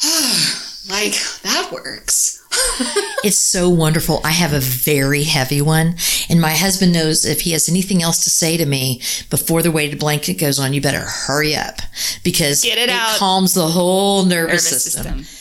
oh, 0.04 0.64
like 0.88 1.14
that 1.42 1.70
works. 1.72 2.36
it's 3.24 3.38
so 3.38 3.68
wonderful. 3.68 4.20
I 4.24 4.30
have 4.30 4.52
a 4.52 4.60
very 4.60 5.24
heavy 5.24 5.60
one, 5.60 5.96
and 6.28 6.40
my 6.40 6.52
husband 6.52 6.92
knows 6.92 7.24
if 7.24 7.42
he 7.42 7.52
has 7.52 7.68
anything 7.68 8.02
else 8.02 8.24
to 8.24 8.30
say 8.30 8.56
to 8.56 8.66
me 8.66 9.00
before 9.30 9.62
the 9.62 9.70
weighted 9.70 9.98
blanket 9.98 10.34
goes 10.34 10.58
on, 10.58 10.72
you 10.72 10.80
better 10.80 11.04
hurry 11.04 11.54
up 11.54 11.80
because 12.24 12.62
Get 12.62 12.78
it, 12.78 12.88
it 12.88 12.90
out. 12.90 13.16
calms 13.18 13.54
the 13.54 13.66
whole 13.68 14.24
nervous, 14.24 14.70
nervous 14.70 14.84
system. 14.84 15.24
system. 15.24 15.34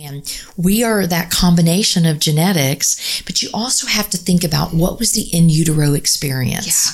And 0.00 0.42
we 0.56 0.84
are 0.84 1.06
that 1.06 1.30
combination 1.30 2.06
of 2.06 2.20
genetics, 2.20 3.20
but 3.22 3.42
you 3.42 3.48
also 3.52 3.88
have 3.88 4.08
to 4.10 4.16
think 4.16 4.44
about 4.44 4.72
what 4.72 4.98
was 4.98 5.12
the 5.12 5.22
in 5.36 5.48
utero 5.48 5.94
experience. 5.94 6.86
Yeah. 6.86 6.92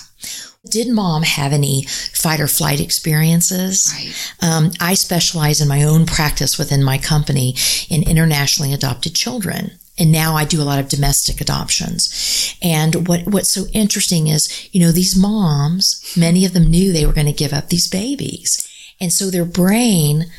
Did 0.68 0.88
mom 0.88 1.22
have 1.22 1.52
any 1.52 1.84
fight 1.84 2.40
or 2.40 2.48
flight 2.48 2.80
experiences? 2.80 3.92
Right. 3.94 4.34
Um, 4.40 4.70
I 4.80 4.94
specialize 4.94 5.60
in 5.60 5.68
my 5.68 5.82
own 5.82 6.06
practice 6.06 6.58
within 6.58 6.82
my 6.82 6.98
company 6.98 7.54
in 7.90 8.02
internationally 8.02 8.72
adopted 8.72 9.14
children. 9.14 9.72
And 9.98 10.10
now 10.10 10.34
I 10.34 10.44
do 10.44 10.60
a 10.60 10.64
lot 10.64 10.80
of 10.80 10.88
domestic 10.88 11.40
adoptions. 11.40 12.56
And 12.62 13.06
what, 13.06 13.26
what's 13.26 13.50
so 13.50 13.66
interesting 13.72 14.26
is, 14.26 14.68
you 14.72 14.80
know, 14.80 14.90
these 14.90 15.16
moms, 15.16 16.14
many 16.16 16.44
of 16.44 16.52
them 16.52 16.70
knew 16.70 16.92
they 16.92 17.06
were 17.06 17.12
going 17.12 17.26
to 17.26 17.32
give 17.32 17.52
up 17.52 17.68
these 17.68 17.88
babies. 17.88 18.68
And 19.00 19.12
so 19.12 19.30
their 19.30 19.44
brain 19.44 20.30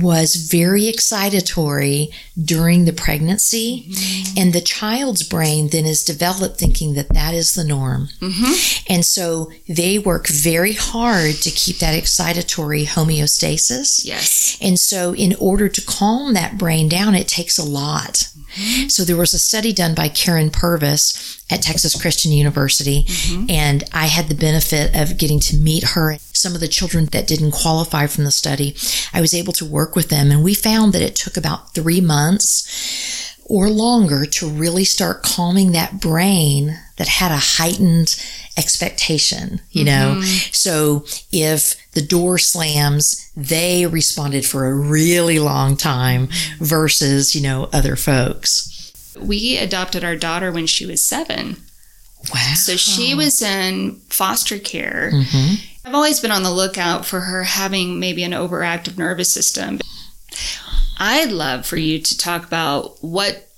was 0.00 0.36
very 0.36 0.82
excitatory 0.82 2.08
during 2.42 2.84
the 2.84 2.92
pregnancy 2.92 3.86
mm-hmm. 3.88 4.38
and 4.38 4.52
the 4.52 4.60
child's 4.60 5.22
brain 5.22 5.68
then 5.68 5.86
is 5.86 6.04
developed 6.04 6.58
thinking 6.58 6.94
that 6.94 7.08
that 7.10 7.34
is 7.34 7.54
the 7.54 7.64
norm 7.64 8.08
mm-hmm. 8.20 8.92
and 8.92 9.04
so 9.04 9.50
they 9.68 9.98
work 9.98 10.28
very 10.28 10.74
hard 10.74 11.34
to 11.34 11.50
keep 11.50 11.78
that 11.78 12.00
excitatory 12.00 12.86
homeostasis 12.86 14.04
yes 14.04 14.56
and 14.60 14.78
so 14.78 15.14
in 15.14 15.34
order 15.40 15.68
to 15.68 15.80
calm 15.82 16.34
that 16.34 16.58
brain 16.58 16.88
down 16.88 17.14
it 17.14 17.28
takes 17.28 17.58
a 17.58 17.64
lot 17.64 18.28
mm-hmm. 18.54 18.88
so 18.88 19.04
there 19.04 19.16
was 19.16 19.34
a 19.34 19.38
study 19.38 19.72
done 19.72 19.94
by 19.94 20.08
Karyn 20.08 20.52
Purvis 20.52 21.38
at 21.50 21.62
Texas 21.62 22.00
Christian 22.00 22.32
University. 22.32 23.04
Mm-hmm. 23.04 23.50
And 23.50 23.84
I 23.92 24.06
had 24.06 24.28
the 24.28 24.34
benefit 24.34 24.94
of 24.94 25.18
getting 25.18 25.40
to 25.40 25.56
meet 25.56 25.84
her. 25.94 26.18
Some 26.38 26.54
of 26.54 26.60
the 26.60 26.68
children 26.68 27.06
that 27.06 27.26
didn't 27.26 27.52
qualify 27.52 28.06
from 28.06 28.24
the 28.24 28.30
study, 28.30 28.76
I 29.12 29.20
was 29.20 29.34
able 29.34 29.52
to 29.54 29.64
work 29.64 29.96
with 29.96 30.08
them. 30.08 30.30
And 30.30 30.42
we 30.42 30.54
found 30.54 30.92
that 30.92 31.02
it 31.02 31.16
took 31.16 31.36
about 31.36 31.74
three 31.74 32.00
months 32.00 33.34
or 33.44 33.70
longer 33.70 34.26
to 34.26 34.48
really 34.48 34.84
start 34.84 35.22
calming 35.22 35.72
that 35.72 36.00
brain 36.00 36.78
that 36.98 37.08
had 37.08 37.32
a 37.32 37.38
heightened 37.38 38.22
expectation, 38.58 39.60
you 39.70 39.84
know? 39.84 40.16
Mm-hmm. 40.18 40.52
So 40.52 41.06
if 41.32 41.74
the 41.92 42.02
door 42.02 42.36
slams, 42.38 43.32
they 43.34 43.86
responded 43.86 44.44
for 44.44 44.66
a 44.66 44.74
really 44.74 45.38
long 45.38 45.76
time 45.76 46.28
versus, 46.58 47.34
you 47.34 47.40
know, 47.40 47.68
other 47.72 47.96
folks 47.96 48.68
we 49.20 49.58
adopted 49.58 50.04
our 50.04 50.16
daughter 50.16 50.52
when 50.52 50.66
she 50.66 50.86
was 50.86 51.04
seven. 51.04 51.56
Wow. 52.34 52.54
So 52.54 52.76
she 52.76 53.14
was 53.14 53.40
in 53.42 53.96
foster 54.08 54.58
care. 54.58 55.10
Mm-hmm. 55.12 55.54
I've 55.88 55.94
always 55.94 56.20
been 56.20 56.32
on 56.32 56.42
the 56.42 56.52
lookout 56.52 57.06
for 57.06 57.20
her 57.20 57.44
having 57.44 57.98
maybe 57.98 58.22
an 58.22 58.32
overactive 58.32 58.98
nervous 58.98 59.32
system. 59.32 59.80
I'd 60.98 61.32
love 61.32 61.64
for 61.64 61.78
you 61.78 61.98
to 61.98 62.18
talk 62.18 62.44
about 62.44 63.02
what 63.02 63.48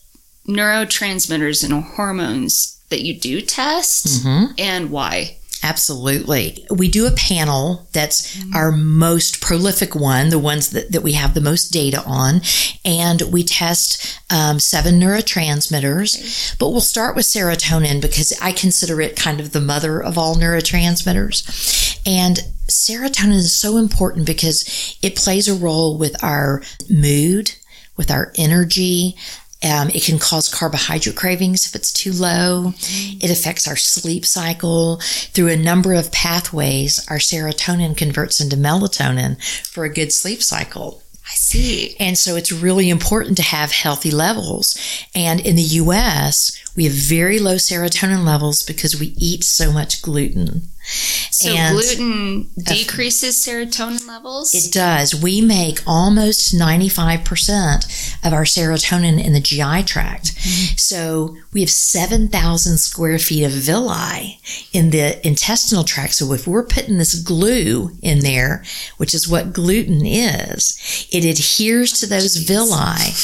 neurotransmitters 0.46 1.64
and 1.64 1.82
hormones 1.82 2.80
that 2.88 3.02
you 3.02 3.18
do 3.18 3.40
test 3.40 4.06
mm-hmm. 4.06 4.52
and 4.58 4.92
why. 4.92 5.38
Absolutely. 5.62 6.64
We 6.70 6.88
do 6.88 7.06
a 7.06 7.10
panel 7.10 7.86
that's 7.92 8.34
mm-hmm. 8.34 8.54
our 8.54 8.72
most 8.72 9.42
prolific 9.42 9.94
one, 9.94 10.30
the 10.30 10.38
ones 10.38 10.70
that, 10.70 10.92
that 10.92 11.02
we 11.02 11.12
have 11.12 11.34
the 11.34 11.40
most 11.40 11.68
data 11.68 12.02
on. 12.06 12.40
And 12.84 13.22
we 13.30 13.44
test 13.44 14.18
um, 14.30 14.58
seven 14.58 14.98
neurotransmitters. 14.98 16.58
But 16.58 16.70
we'll 16.70 16.80
start 16.80 17.14
with 17.14 17.26
serotonin 17.26 18.00
because 18.00 18.32
I 18.40 18.52
consider 18.52 19.00
it 19.02 19.16
kind 19.16 19.38
of 19.38 19.52
the 19.52 19.60
mother 19.60 20.02
of 20.02 20.16
all 20.16 20.34
neurotransmitters. 20.34 22.00
And 22.06 22.38
serotonin 22.66 23.34
is 23.34 23.52
so 23.52 23.76
important 23.76 24.26
because 24.26 24.96
it 25.02 25.16
plays 25.16 25.46
a 25.46 25.54
role 25.54 25.98
with 25.98 26.22
our 26.24 26.62
mood, 26.88 27.52
with 27.98 28.10
our 28.10 28.32
energy, 28.36 29.14
um, 29.62 29.90
it 29.90 30.02
can 30.02 30.18
cause 30.18 30.48
carbohydrate 30.48 31.16
cravings 31.16 31.66
if 31.66 31.74
it's 31.74 31.92
too 31.92 32.12
low. 32.12 32.72
It 33.20 33.30
affects 33.30 33.68
our 33.68 33.76
sleep 33.76 34.24
cycle. 34.24 35.00
Through 35.32 35.48
a 35.48 35.56
number 35.56 35.92
of 35.94 36.12
pathways, 36.12 37.06
our 37.08 37.18
serotonin 37.18 37.96
converts 37.96 38.40
into 38.40 38.56
melatonin 38.56 39.42
for 39.66 39.84
a 39.84 39.92
good 39.92 40.12
sleep 40.12 40.42
cycle. 40.42 41.02
I 41.26 41.34
see. 41.34 41.94
And 42.00 42.18
so 42.18 42.34
it's 42.34 42.50
really 42.50 42.90
important 42.90 43.36
to 43.36 43.42
have 43.42 43.70
healthy 43.70 44.10
levels. 44.10 44.76
And 45.14 45.40
in 45.40 45.56
the 45.56 45.62
US, 45.62 46.58
we 46.74 46.84
have 46.84 46.92
very 46.92 47.38
low 47.38 47.56
serotonin 47.56 48.24
levels 48.24 48.64
because 48.64 48.98
we 48.98 49.14
eat 49.18 49.44
so 49.44 49.72
much 49.72 50.02
gluten. 50.02 50.62
So 51.30 51.50
and 51.50 51.74
gluten 51.74 52.50
decreases 52.62 53.36
serotonin 53.36 54.06
levels? 54.06 54.54
It 54.54 54.72
does. 54.72 55.14
We 55.14 55.40
make 55.40 55.80
almost 55.86 56.54
95% 56.54 58.26
of 58.26 58.32
our 58.32 58.44
serotonin 58.44 59.22
in 59.24 59.32
the 59.32 59.40
GI 59.40 59.84
tract. 59.84 60.34
Mm-hmm. 60.36 60.76
So 60.76 61.36
we 61.52 61.60
have 61.60 61.70
7,000 61.70 62.78
square 62.78 63.18
feet 63.18 63.44
of 63.44 63.52
villi 63.52 64.40
in 64.72 64.90
the 64.90 65.24
intestinal 65.26 65.84
tract. 65.84 66.14
So 66.14 66.32
if 66.32 66.46
we're 66.46 66.64
putting 66.64 66.98
this 66.98 67.14
glue 67.14 67.90
in 68.02 68.20
there, 68.20 68.64
which 68.96 69.14
is 69.14 69.28
what 69.28 69.52
gluten 69.52 70.04
is, 70.04 71.08
it 71.10 71.24
adheres 71.24 71.92
to 72.00 72.06
those 72.06 72.36
villi 72.36 73.14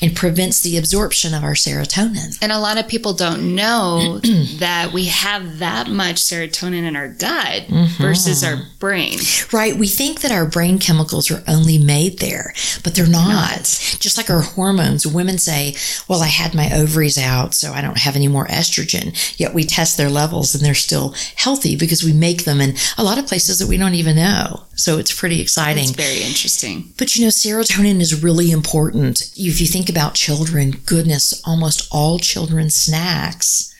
and 0.00 0.16
prevents 0.16 0.60
the 0.60 0.76
absorption 0.76 1.34
of 1.34 1.44
our 1.44 1.54
serotonin. 1.54 2.38
And 2.42 2.52
a 2.52 2.58
lot 2.58 2.78
of 2.78 2.88
people 2.88 3.14
don't 3.14 3.54
know 3.54 4.18
that 4.58 4.90
we 4.92 5.06
have 5.06 5.58
that 5.58 5.88
much 5.88 6.16
serotonin 6.16 6.84
in 6.84 6.96
our 6.96 7.03
gut 7.08 7.64
mm-hmm. 7.64 8.02
versus 8.02 8.42
our 8.44 8.62
brain. 8.78 9.18
Right. 9.52 9.76
We 9.76 9.86
think 9.86 10.20
that 10.20 10.32
our 10.32 10.46
brain 10.46 10.78
chemicals 10.78 11.30
are 11.30 11.42
only 11.46 11.78
made 11.78 12.18
there, 12.18 12.54
but 12.82 12.94
they're 12.94 13.06
not. 13.06 13.28
not. 13.28 13.60
Just 14.00 14.16
like 14.16 14.30
our 14.30 14.42
hormones, 14.42 15.06
women 15.06 15.38
say, 15.38 15.74
Well, 16.08 16.22
I 16.22 16.26
had 16.26 16.54
my 16.54 16.70
ovaries 16.74 17.18
out, 17.18 17.54
so 17.54 17.72
I 17.72 17.80
don't 17.80 17.98
have 17.98 18.16
any 18.16 18.28
more 18.28 18.46
estrogen. 18.46 19.38
Yet 19.38 19.54
we 19.54 19.64
test 19.64 19.96
their 19.96 20.10
levels 20.10 20.54
and 20.54 20.64
they're 20.64 20.74
still 20.74 21.14
healthy 21.36 21.76
because 21.76 22.04
we 22.04 22.12
make 22.12 22.44
them 22.44 22.60
in 22.60 22.74
a 22.98 23.04
lot 23.04 23.18
of 23.18 23.26
places 23.26 23.58
that 23.58 23.68
we 23.68 23.76
don't 23.76 23.94
even 23.94 24.16
know. 24.16 24.64
So 24.74 24.98
it's 24.98 25.18
pretty 25.18 25.40
exciting. 25.40 25.84
It's 25.84 25.92
very 25.92 26.22
interesting. 26.22 26.92
But 26.98 27.16
you 27.16 27.24
know, 27.24 27.28
serotonin 27.28 28.00
is 28.00 28.22
really 28.22 28.50
important. 28.50 29.32
If 29.36 29.60
you 29.60 29.66
think 29.66 29.88
about 29.88 30.14
children, 30.14 30.72
goodness, 30.86 31.40
almost 31.44 31.88
all 31.90 32.18
children's 32.18 32.74
snacks 32.74 33.73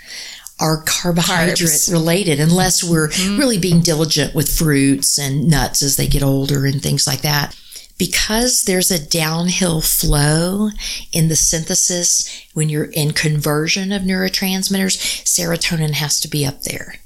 are 0.60 0.82
carbohydrate 0.86 1.58
Carbs. 1.58 1.90
related 1.90 2.38
unless 2.40 2.84
we're 2.84 3.08
mm-hmm. 3.08 3.38
really 3.38 3.58
being 3.58 3.80
diligent 3.80 4.34
with 4.34 4.56
fruits 4.56 5.18
and 5.18 5.48
nuts 5.48 5.82
as 5.82 5.96
they 5.96 6.06
get 6.06 6.22
older 6.22 6.64
and 6.66 6.82
things 6.82 7.06
like 7.06 7.22
that. 7.22 7.58
Because 7.96 8.62
there's 8.62 8.90
a 8.90 9.04
downhill 9.04 9.80
flow 9.80 10.70
in 11.12 11.28
the 11.28 11.36
synthesis 11.36 12.44
when 12.52 12.68
you're 12.68 12.86
in 12.86 13.12
conversion 13.12 13.92
of 13.92 14.02
neurotransmitters, 14.02 15.22
serotonin 15.24 15.92
has 15.92 16.20
to 16.20 16.28
be 16.28 16.44
up 16.44 16.62
there. 16.62 16.96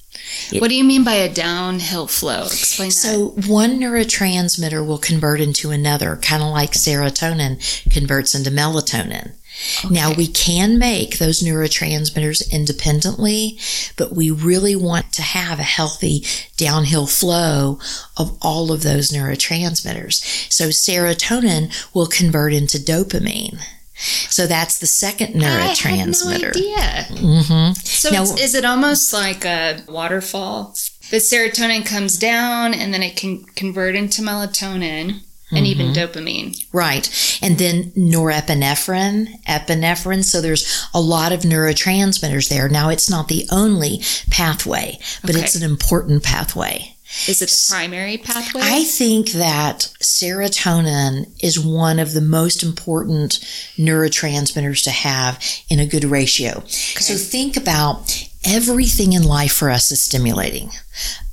It, 0.52 0.60
what 0.60 0.68
do 0.68 0.76
you 0.76 0.84
mean 0.84 1.04
by 1.04 1.14
a 1.14 1.32
downhill 1.32 2.06
flow? 2.06 2.44
Explain 2.44 2.88
that. 2.88 2.94
So, 2.94 3.28
one 3.46 3.78
neurotransmitter 3.78 4.86
will 4.86 4.98
convert 4.98 5.40
into 5.40 5.70
another, 5.70 6.16
kind 6.16 6.42
of 6.42 6.50
like 6.50 6.72
serotonin 6.72 7.90
converts 7.90 8.34
into 8.34 8.50
melatonin. 8.50 9.32
Okay. 9.84 9.94
Now, 9.94 10.12
we 10.12 10.26
can 10.26 10.78
make 10.78 11.18
those 11.18 11.42
neurotransmitters 11.42 12.50
independently, 12.52 13.58
but 13.96 14.12
we 14.12 14.30
really 14.30 14.76
want 14.76 15.12
to 15.14 15.22
have 15.22 15.58
a 15.58 15.64
healthy 15.64 16.24
downhill 16.56 17.06
flow 17.06 17.78
of 18.16 18.36
all 18.40 18.72
of 18.72 18.82
those 18.82 19.10
neurotransmitters. 19.10 20.50
So, 20.52 20.68
serotonin 20.68 21.94
will 21.94 22.06
convert 22.06 22.52
into 22.52 22.78
dopamine. 22.78 23.58
So 23.98 24.46
that's 24.46 24.78
the 24.78 24.86
second 24.86 25.34
neurotransmitter. 25.34 25.86
I 25.86 25.96
had 25.96 26.08
no 26.24 26.48
idea. 26.48 27.06
Mm-hmm. 27.10 27.72
So 27.72 28.10
now, 28.10 28.22
is 28.22 28.54
it 28.54 28.64
almost 28.64 29.12
like 29.12 29.44
a 29.44 29.82
waterfall? 29.88 30.76
The 31.10 31.16
serotonin 31.16 31.84
comes 31.84 32.16
down 32.16 32.74
and 32.74 32.94
then 32.94 33.02
it 33.02 33.16
can 33.16 33.44
convert 33.56 33.96
into 33.96 34.22
melatonin 34.22 35.22
and 35.50 35.66
mm-hmm. 35.66 35.80
even 35.80 35.92
dopamine. 35.92 36.66
Right. 36.72 37.38
And 37.42 37.58
then 37.58 37.92
norepinephrine, 37.92 39.42
epinephrine. 39.44 40.24
So 40.24 40.40
there's 40.40 40.88
a 40.92 41.00
lot 41.00 41.32
of 41.32 41.40
neurotransmitters 41.40 42.48
there. 42.48 42.68
Now, 42.68 42.90
it's 42.90 43.10
not 43.10 43.28
the 43.28 43.46
only 43.50 44.02
pathway, 44.30 44.98
but 45.22 45.30
okay. 45.30 45.40
it's 45.40 45.54
an 45.54 45.62
important 45.62 46.22
pathway. 46.22 46.94
Is 47.26 47.40
it 47.40 47.48
the 47.48 47.66
primary 47.70 48.18
pathway? 48.18 48.60
I 48.62 48.84
think 48.84 49.30
that 49.30 49.90
serotonin 50.02 51.32
is 51.42 51.58
one 51.58 51.98
of 51.98 52.12
the 52.12 52.20
most 52.20 52.62
important 52.62 53.38
neurotransmitters 53.78 54.84
to 54.84 54.90
have 54.90 55.42
in 55.70 55.80
a 55.80 55.86
good 55.86 56.04
ratio. 56.04 56.58
Okay. 56.58 57.00
So 57.00 57.14
think 57.14 57.56
about 57.56 58.28
everything 58.44 59.14
in 59.14 59.22
life 59.22 59.52
for 59.52 59.70
us 59.70 59.90
is 59.90 60.02
stimulating. 60.02 60.70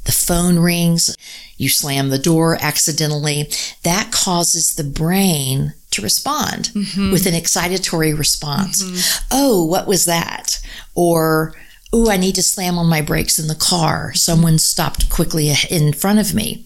The 0.05 0.12
phone 0.12 0.59
rings, 0.59 1.15
you 1.57 1.69
slam 1.69 2.09
the 2.09 2.19
door 2.19 2.57
accidentally. 2.62 3.50
That 3.83 4.12
causes 4.12 4.75
the 4.75 4.83
brain 4.83 5.74
to 5.91 6.01
respond 6.01 6.69
mm-hmm. 6.74 7.12
with 7.12 7.25
an 7.25 7.33
excitatory 7.33 8.17
response. 8.17 8.83
Mm-hmm. 8.83 9.27
Oh, 9.31 9.65
what 9.65 9.88
was 9.88 10.05
that? 10.05 10.59
Or, 10.93 11.53
oh, 11.91 12.09
I 12.09 12.17
need 12.17 12.35
to 12.35 12.43
slam 12.43 12.77
on 12.77 12.88
my 12.88 13.01
brakes 13.01 13.39
in 13.39 13.47
the 13.47 13.55
car. 13.55 14.13
Someone 14.13 14.59
stopped 14.59 15.09
quickly 15.09 15.51
in 15.69 15.93
front 15.93 16.19
of 16.19 16.35
me. 16.35 16.65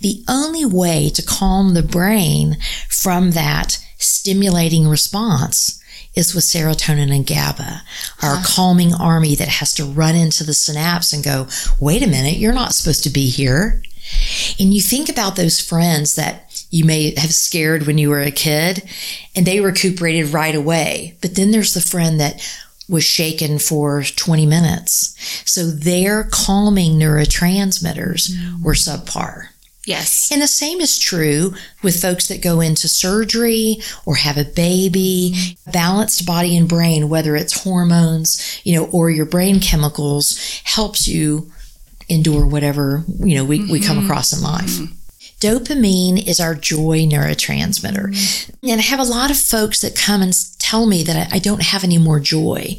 The 0.00 0.22
only 0.28 0.64
way 0.64 1.10
to 1.10 1.22
calm 1.22 1.74
the 1.74 1.82
brain 1.82 2.56
from 2.88 3.32
that 3.32 3.84
stimulating 3.98 4.86
response 4.86 5.82
is 6.14 6.34
with 6.34 6.44
serotonin 6.44 7.14
and 7.14 7.26
GABA, 7.26 7.82
our 8.22 8.42
calming 8.44 8.94
army 8.94 9.34
that 9.34 9.48
has 9.48 9.74
to 9.74 9.84
run 9.84 10.14
into 10.14 10.44
the 10.44 10.54
synapse 10.54 11.12
and 11.12 11.22
go, 11.22 11.46
wait 11.80 12.02
a 12.02 12.08
minute, 12.08 12.38
you're 12.38 12.52
not 12.52 12.72
supposed 12.72 13.04
to 13.04 13.10
be 13.10 13.28
here. 13.28 13.82
And 14.58 14.72
you 14.72 14.80
think 14.80 15.08
about 15.08 15.36
those 15.36 15.60
friends 15.60 16.14
that 16.14 16.64
you 16.70 16.84
may 16.84 17.18
have 17.18 17.32
scared 17.32 17.86
when 17.86 17.98
you 17.98 18.10
were 18.10 18.20
a 18.20 18.30
kid 18.30 18.82
and 19.34 19.46
they 19.46 19.60
recuperated 19.60 20.32
right 20.32 20.54
away. 20.54 21.16
But 21.20 21.34
then 21.34 21.50
there's 21.50 21.74
the 21.74 21.80
friend 21.80 22.20
that 22.20 22.40
was 22.88 23.04
shaken 23.04 23.58
for 23.58 24.02
20 24.02 24.46
minutes. 24.46 25.16
So 25.44 25.70
their 25.70 26.24
calming 26.24 26.92
neurotransmitters 26.92 28.30
mm. 28.30 28.62
were 28.62 28.74
subpar. 28.74 29.48
Yes. 29.86 30.32
And 30.32 30.42
the 30.42 30.48
same 30.48 30.80
is 30.80 30.98
true 30.98 31.54
with 31.82 32.02
folks 32.02 32.26
that 32.26 32.42
go 32.42 32.60
into 32.60 32.88
surgery 32.88 33.78
or 34.04 34.16
have 34.16 34.36
a 34.36 34.44
baby. 34.44 35.34
Balanced 35.72 36.26
body 36.26 36.56
and 36.56 36.68
brain, 36.68 37.08
whether 37.08 37.36
it's 37.36 37.62
hormones, 37.62 38.60
you 38.64 38.74
know, 38.74 38.86
or 38.86 39.10
your 39.10 39.26
brain 39.26 39.60
chemicals, 39.60 40.60
helps 40.64 41.06
you 41.06 41.50
endure 42.08 42.46
whatever, 42.46 43.04
you 43.20 43.36
know, 43.36 43.44
we, 43.44 43.60
mm-hmm. 43.60 43.72
we 43.72 43.80
come 43.80 43.96
mm-hmm. 43.96 44.06
across 44.06 44.32
in 44.36 44.42
life. 44.42 44.64
Mm-hmm. 44.64 44.95
Dopamine 45.46 46.26
is 46.26 46.40
our 46.40 46.56
joy 46.56 47.06
neurotransmitter. 47.06 48.08
Mm-hmm. 48.08 48.68
And 48.68 48.80
I 48.80 48.84
have 48.84 48.98
a 48.98 49.04
lot 49.04 49.30
of 49.30 49.36
folks 49.36 49.80
that 49.80 49.94
come 49.94 50.20
and 50.20 50.32
tell 50.58 50.86
me 50.86 51.04
that 51.04 51.32
I, 51.32 51.36
I 51.36 51.38
don't 51.38 51.62
have 51.62 51.84
any 51.84 51.98
more 51.98 52.18
joy. 52.18 52.76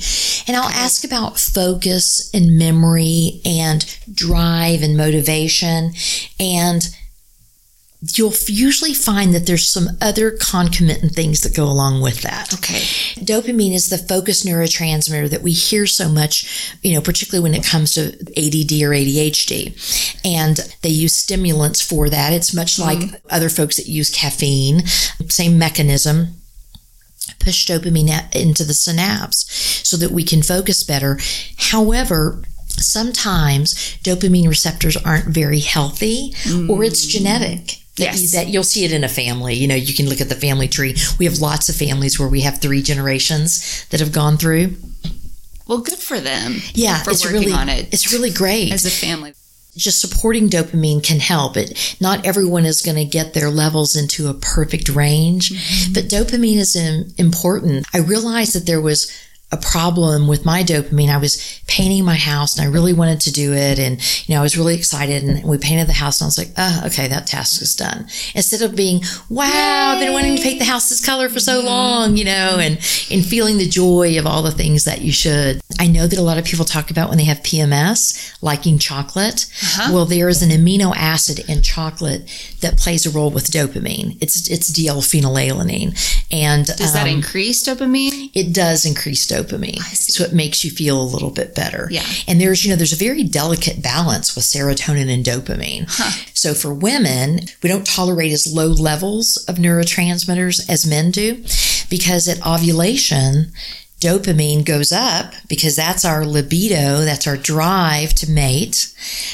And 0.48 0.58
I'll 0.58 0.70
ask 0.70 1.06
about 1.06 1.40
focus 1.40 2.30
and 2.34 2.58
memory 2.58 3.40
and 3.46 3.86
drive 4.14 4.84
and 4.84 4.98
motivation. 4.98 5.94
And 6.42 6.84
you'll 8.02 8.34
usually 8.46 8.94
find 8.94 9.34
that 9.34 9.48
there's 9.48 9.68
some 9.68 9.90
other 10.02 10.32
concomitant 10.32 11.14
things 11.14 11.42
that 11.42 11.56
go 11.56 11.64
along 11.64 12.02
with 12.02 12.22
that. 12.22 12.54
Okay. 12.54 12.80
Dopamine 13.26 13.74
is 13.74 13.90
the 13.90 13.98
focus 13.98 14.46
neurotransmitter 14.46 15.30
that 15.30 15.42
we 15.42 15.52
hear 15.52 15.88
so 15.88 16.08
much, 16.08 16.78
you 16.84 16.94
know, 16.94 17.02
particularly 17.02 17.42
when 17.42 17.60
it 17.60 17.66
comes 17.66 17.94
to 17.94 18.10
ADD 18.10 18.84
or 18.84 18.94
ADHD. 18.94 19.74
And 20.24 20.58
they 20.84 20.90
use 20.90 21.16
stimulants 21.16 21.82
for 21.82 22.08
that. 22.10 22.34
It's 22.34 22.54
much 22.54 22.78
mm-hmm. 22.78 23.14
like 23.14 23.22
other 23.32 23.50
folks 23.50 23.78
that 23.78 23.88
use 23.88 24.12
caffeine, 24.12 24.86
same 25.28 25.58
mechanism 25.58 26.36
push 27.40 27.68
dopamine 27.68 28.36
into 28.36 28.64
the 28.64 28.74
synapse 28.74 29.46
so 29.88 29.98
that 29.98 30.12
we 30.12 30.24
can 30.24 30.42
focus 30.42 30.84
better. 30.84 31.20
However, 31.58 32.42
sometimes 32.68 33.74
dopamine 34.04 34.48
receptors 34.48 34.98
aren't 34.98 35.26
very 35.26 35.60
healthy 35.60 36.34
mm. 36.44 36.70
or 36.70 36.84
it's 36.84 37.06
genetic 37.06 37.82
that, 37.98 38.04
yes. 38.04 38.22
you, 38.22 38.40
that 38.40 38.48
you'll 38.48 38.64
see 38.64 38.86
it 38.86 38.92
in 38.92 39.04
a 39.04 39.10
family. 39.10 39.54
You 39.56 39.68
know, 39.68 39.76
you 39.76 39.94
can 39.94 40.08
look 40.08 40.22
at 40.22 40.30
the 40.30 40.36
family 40.36 40.68
tree. 40.68 40.96
We 41.20 41.26
have 41.26 41.40
lots 41.40 41.70
of 41.70 41.76
families 41.76 42.20
where 42.20 42.30
we 42.30 42.42
have 42.42 42.62
three 42.62 42.82
generations 42.82 43.86
that 43.90 44.00
have 44.00 44.12
gone 44.12 44.38
through. 44.38 44.76
Well, 45.68 45.80
good 45.80 46.00
for 46.00 46.20
them. 46.20 46.58
Yeah, 46.74 47.04
for 47.04 47.12
it's 47.12 47.26
working 47.26 47.42
really, 47.42 47.54
on 47.54 47.70
it. 47.70 47.94
It's 47.94 48.14
really 48.14 48.32
great 48.32 48.72
as 48.72 48.86
a 48.86 48.90
family. 48.90 49.34
Just 49.76 50.00
supporting 50.02 50.50
dopamine 50.50 51.04
can 51.04 51.20
help. 51.20 51.56
It 51.56 51.98
not 52.00 52.26
everyone 52.26 52.66
is 52.66 52.82
going 52.82 52.98
to 52.98 53.06
get 53.06 53.34
their 53.34 53.50
levels 53.50 53.96
into 53.96 54.28
a 54.28 54.34
perfect 54.34 54.90
range, 54.90 55.50
mm-hmm. 55.50 55.94
but 55.94 56.06
dopamine 56.06 56.58
is 56.58 56.76
important. 57.18 57.86
I 57.94 58.00
realized 58.00 58.56
that 58.56 58.66
there 58.66 58.82
was 58.82 59.12
a 59.50 59.58
problem 59.58 60.28
with 60.28 60.46
my 60.46 60.62
dopamine. 60.62 61.08
I 61.08 61.18
was 61.18 61.62
painting 61.68 62.04
my 62.04 62.18
house 62.18 62.58
and 62.58 62.68
I 62.68 62.72
really 62.72 62.92
wanted 62.92 63.22
to 63.22 63.32
do 63.32 63.54
it. 63.54 63.80
And, 63.80 63.98
you 64.28 64.36
know, 64.36 64.42
I 64.42 64.44
was 64.44 64.58
really 64.58 64.76
excited 64.76 65.24
and 65.24 65.48
we 65.48 65.58
painted 65.58 65.88
the 65.88 65.94
house 65.94 66.20
and 66.20 66.26
I 66.26 66.28
was 66.28 66.38
like, 66.38 66.50
oh, 66.58 66.82
okay, 66.88 67.08
that 67.08 67.28
task 67.28 67.62
is 67.62 67.74
done. 67.74 68.08
Instead 68.36 68.62
of 68.62 68.76
being, 68.76 69.02
wow, 69.30 69.94
I've 69.94 70.02
been 70.02 70.12
wanting 70.12 70.36
to 70.36 70.44
paint 70.44 70.60
the 70.60 70.66
house 70.66 70.90
this 70.90 71.06
color 71.06 71.30
for 71.30 71.40
so 71.40 71.62
long, 71.62 72.18
you 72.18 72.26
know, 72.26 72.58
and, 72.60 72.74
and 73.10 73.26
feeling 73.26 73.58
the 73.58 73.70
joy 73.70 74.20
of 74.20 74.28
all 74.28 74.44
the 74.44 74.52
things 74.52 74.84
that 74.84 75.02
you 75.02 75.14
should. 75.14 75.62
I 75.80 75.88
know 75.88 76.08
that 76.08 76.20
a 76.20 76.24
lot 76.24 76.38
of 76.38 76.44
people 76.44 76.66
talk 76.66 76.92
about 76.92 77.08
when 77.08 77.18
they 77.18 77.24
have 77.24 77.38
PMS, 77.38 78.38
liking 78.42 78.78
chocolate. 78.80 79.46
Uh-huh. 79.64 79.94
Well, 79.94 80.06
there 80.06 80.28
is 80.28 80.42
an 80.42 80.50
amino 80.50 80.94
acid 80.94 81.48
in 81.48 81.62
chocolate 81.62 82.30
that 82.60 82.78
plays 82.78 83.06
a 83.06 83.12
role 83.12 83.32
with 83.32 83.50
dopamine. 83.50 84.18
It's, 84.20 84.50
it's 84.50 84.68
D-L-phenylalanine. 84.68 85.98
And 86.34 86.66
does 86.66 86.94
um, 86.94 87.04
that 87.04 87.08
increase 87.08 87.64
dopamine? 87.64 88.32
It 88.34 88.54
does 88.54 88.86
increase 88.86 89.26
dopamine 89.26 89.37
dopamine. 89.38 89.80
So 89.80 90.24
it 90.24 90.34
makes 90.34 90.64
you 90.64 90.72
feel 90.72 91.02
a 91.02 91.04
little 91.04 91.32
bit 91.32 91.56
better. 91.56 91.88
Yeah. 91.92 92.04
And 92.28 92.40
there's, 92.40 92.64
you 92.64 92.70
know, 92.70 92.76
there's 92.76 92.94
a 92.94 92.96
very 92.96 93.24
delicate 93.24 93.82
balance 93.82 94.36
with 94.36 94.46
serotonin 94.46 95.14
and 95.14 95.26
dopamine. 95.26 95.86
Huh. 95.88 96.12
So 96.34 96.54
for 96.54 96.74
women, 96.74 97.42
we 97.62 97.70
don't 97.70 97.86
tolerate 97.86 98.32
as 98.32 98.54
low 98.54 98.68
levels 98.68 99.38
of 99.48 99.56
neurotransmitters 99.56 100.70
as 100.70 100.88
men 100.88 101.12
do 101.12 101.44
because 101.90 102.28
at 102.28 102.46
ovulation, 102.46 103.52
dopamine 104.00 104.66
goes 104.66 104.92
up 104.92 105.34
because 105.48 105.76
that's 105.76 106.06
our 106.06 106.26
libido, 106.26 107.02
that's 107.02 107.28
our 107.28 107.38
drive 107.38 108.14
to 108.16 108.30
mate. 108.30 108.94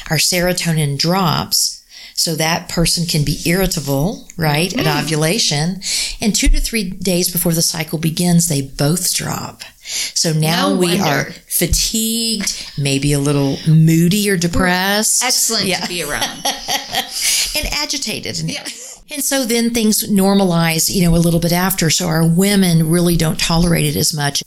Our 0.10 0.18
serotonin 0.18 0.98
drops. 0.98 1.84
So 2.16 2.36
that 2.36 2.70
person 2.70 3.06
can 3.06 3.26
be 3.26 3.42
irritable, 3.46 4.28
right, 4.38 4.70
mm. 4.70 4.86
at 4.86 5.04
ovulation. 5.04 5.82
And 6.22 6.36
two 6.36 6.48
to 6.50 6.60
three 6.60 6.90
days 6.90 7.32
before 7.32 7.54
the 7.54 7.62
cycle 7.62 7.98
begins, 7.98 8.48
they 8.48 8.62
both 8.62 9.14
drop. 9.14 9.64
So 9.86 10.32
now 10.32 10.70
no 10.70 10.78
we 10.78 11.00
are 11.00 11.26
fatigued, 11.48 12.72
maybe 12.78 13.12
a 13.14 13.20
little 13.20 13.58
moody 13.68 14.30
or 14.30 14.38
depressed. 14.38 15.24
Excellent 15.24 15.66
yeah. 15.66 15.82
to 15.82 15.88
be 15.88 16.04
around. 16.04 16.24
and 17.56 17.68
agitated. 17.72 18.40
And, 18.40 18.52
yeah. 18.52 18.66
and 19.12 19.24
so 19.24 19.44
then 19.46 19.74
things 19.74 20.08
normalize, 20.10 20.94
you 20.94 21.04
know, 21.04 21.16
a 21.16 21.20
little 21.20 21.40
bit 21.40 21.52
after. 21.52 21.90
So 21.90 22.08
our 22.08 22.26
women 22.26 22.90
really 22.90 23.18
don't 23.18 23.40
tolerate 23.40 23.86
it 23.86 23.98
as 23.98 24.14
much. 24.14 24.44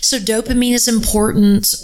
So 0.00 0.18
dopamine 0.18 0.72
is 0.72 0.88
important. 0.88 1.74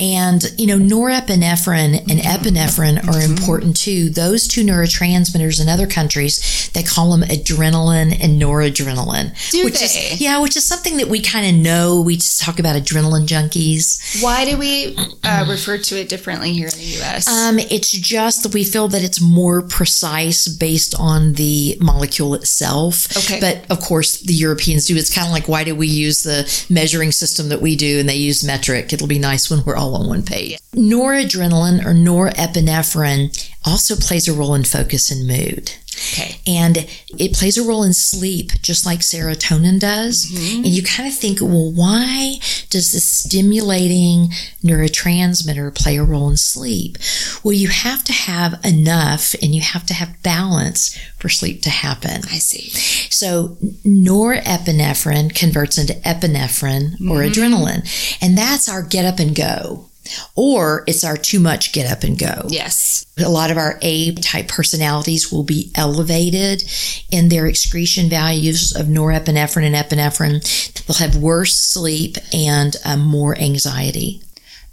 And, 0.00 0.42
you 0.56 0.66
know, 0.66 0.78
norepinephrine 0.78 2.00
and 2.10 2.20
epinephrine 2.20 2.98
are 3.06 3.20
mm-hmm. 3.20 3.32
important 3.36 3.76
too. 3.76 4.08
Those 4.08 4.48
two 4.48 4.64
neurotransmitters 4.64 5.60
in 5.60 5.68
other 5.68 5.86
countries, 5.86 6.70
they 6.72 6.82
call 6.82 7.10
them 7.10 7.28
adrenaline 7.28 8.18
and 8.22 8.40
noradrenaline. 8.40 9.50
Do 9.50 9.64
which 9.64 9.78
they? 9.78 9.84
Is, 9.84 10.20
yeah, 10.20 10.40
which 10.40 10.56
is 10.56 10.64
something 10.64 10.96
that 10.96 11.08
we 11.08 11.20
kind 11.20 11.46
of 11.46 11.62
know. 11.62 12.00
We 12.00 12.16
just 12.16 12.40
talk 12.40 12.58
about 12.58 12.76
adrenaline 12.76 13.26
junkies. 13.26 14.22
Why 14.22 14.44
do 14.44 14.56
we 14.56 14.96
uh, 15.22 15.44
refer 15.48 15.76
to 15.76 16.00
it 16.00 16.08
differently 16.08 16.52
here 16.52 16.68
in 16.68 16.78
the 16.78 16.84
U.S.? 16.98 17.28
Um, 17.28 17.58
it's 17.58 17.92
just 17.92 18.42
that 18.42 18.54
we 18.54 18.64
feel 18.64 18.88
that 18.88 19.02
it's 19.04 19.20
more 19.20 19.60
precise 19.60 20.48
based 20.48 20.94
on 20.98 21.34
the 21.34 21.76
molecule 21.80 22.34
itself. 22.34 23.14
Okay. 23.16 23.40
But 23.40 23.70
of 23.70 23.80
course, 23.80 24.20
the 24.20 24.32
Europeans 24.32 24.86
do. 24.86 24.96
It's 24.96 25.14
kind 25.14 25.26
of 25.26 25.32
like, 25.32 25.48
why 25.48 25.64
do 25.64 25.74
we 25.74 25.88
use 25.88 26.22
the 26.22 26.50
measuring 26.70 27.12
system 27.12 27.50
that 27.50 27.60
we 27.60 27.76
do 27.76 28.00
and 28.00 28.08
they 28.08 28.16
use 28.16 28.42
metric? 28.42 28.92
It'll 28.92 29.06
be 29.06 29.18
nice 29.18 29.50
when 29.50 29.62
we're 29.64 29.76
all 29.76 29.89
all 29.90 30.02
on 30.02 30.08
one 30.08 30.22
page. 30.22 30.58
Noradrenaline 30.72 31.84
or 31.84 31.92
norepinephrine 31.92 33.50
also 33.64 33.96
plays 33.96 34.28
a 34.28 34.32
role 34.32 34.54
in 34.54 34.64
focus 34.64 35.10
and 35.10 35.26
mood. 35.26 35.72
Okay. 36.12 36.40
And 36.46 36.88
it 37.18 37.34
plays 37.34 37.58
a 37.58 37.66
role 37.66 37.82
in 37.82 37.92
sleep, 37.92 38.52
just 38.62 38.86
like 38.86 39.00
serotonin 39.00 39.78
does. 39.78 40.26
Mm-hmm. 40.26 40.64
And 40.64 40.66
you 40.66 40.82
kind 40.82 41.08
of 41.08 41.14
think, 41.14 41.40
well, 41.40 41.70
why 41.72 42.36
does 42.70 42.92
the 42.92 43.00
stimulating 43.00 44.28
neurotransmitter 44.64 45.74
play 45.74 45.98
a 45.98 46.04
role 46.04 46.30
in 46.30 46.36
sleep? 46.36 46.96
Well, 47.44 47.52
you 47.52 47.68
have 47.68 48.02
to 48.04 48.12
have 48.12 48.64
enough 48.64 49.34
and 49.42 49.54
you 49.54 49.60
have 49.60 49.84
to 49.86 49.94
have 49.94 50.22
balance 50.22 50.98
for 51.18 51.28
sleep 51.28 51.62
to 51.62 51.70
happen. 51.70 52.22
I 52.24 52.38
see. 52.38 52.70
So 53.10 53.58
norepinephrine 53.84 55.34
converts 55.34 55.76
into 55.76 55.94
epinephrine 55.94 56.94
mm-hmm. 56.94 57.10
or 57.10 57.16
adrenaline. 57.22 58.16
And 58.22 58.38
that's 58.38 58.68
our 58.68 58.82
get 58.82 59.04
up 59.04 59.18
and 59.18 59.34
go 59.36 59.89
or 60.34 60.84
it's 60.86 61.04
our 61.04 61.16
too 61.16 61.40
much 61.40 61.72
get 61.72 61.90
up 61.90 62.02
and 62.02 62.18
go. 62.18 62.46
Yes. 62.48 63.06
A 63.18 63.28
lot 63.28 63.50
of 63.50 63.56
our 63.56 63.78
A 63.82 64.14
type 64.14 64.48
personalities 64.48 65.30
will 65.30 65.44
be 65.44 65.70
elevated 65.74 66.62
in 67.10 67.28
their 67.28 67.46
excretion 67.46 68.08
values 68.08 68.74
of 68.74 68.86
norepinephrine 68.86 69.64
and 69.64 69.74
epinephrine. 69.74 70.40
They'll 70.86 71.08
have 71.08 71.22
worse 71.22 71.54
sleep 71.54 72.16
and 72.32 72.76
um, 72.84 73.00
more 73.00 73.36
anxiety. 73.38 74.22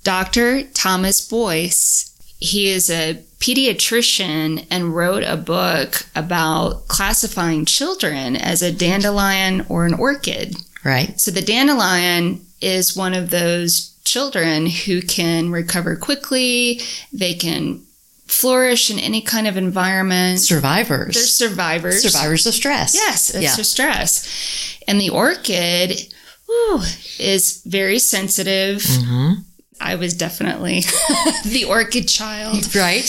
Dr. 0.04 0.64
Thomas 0.64 1.20
Boyce, 1.28 2.14
he 2.40 2.70
is 2.70 2.90
a 2.90 3.22
pediatrician 3.40 4.66
and 4.72 4.96
wrote 4.96 5.24
a 5.24 5.38
book 5.38 6.06
about 6.16 6.88
classifying 6.88 7.66
children 7.66 8.36
as 8.36 8.62
a 8.62 8.72
dandelion 8.72 9.66
or 9.70 9.86
an 9.86 9.94
orchid. 9.94 10.56
Right. 10.84 11.20
So 11.20 11.32
the 11.32 11.42
dandelion 11.42 12.46
is 12.62 12.96
one 12.96 13.14
of 13.14 13.30
those 13.30 13.97
children 14.08 14.68
who 14.68 15.02
can 15.02 15.52
recover 15.52 15.96
quickly. 15.96 16.82
They 17.12 17.34
can 17.34 17.84
flourish 18.28 18.92
in 18.92 19.00
any 19.00 19.22
kind 19.22 19.48
of 19.48 19.58
environment. 19.58 20.40
Survivors. 20.40 21.16
They're 21.16 21.24
survivors. 21.24 22.02
Survivors 22.02 22.46
of 22.46 22.54
stress. 22.54 22.96
Yes, 22.96 23.30
it's 23.30 23.44
yeah. 23.44 23.64
stress. 23.64 24.78
And 24.88 25.00
the 25.00 25.10
orchid 25.10 26.14
whew, 26.46 26.82
is 27.20 27.62
very 27.66 28.00
sensitive. 28.00 28.82
Mm-hmm. 28.82 29.42
I 29.80 29.96
was 29.96 30.14
definitely 30.14 30.82
the 31.46 31.66
orchid 31.70 32.08
child. 32.08 32.74
Right. 32.76 33.06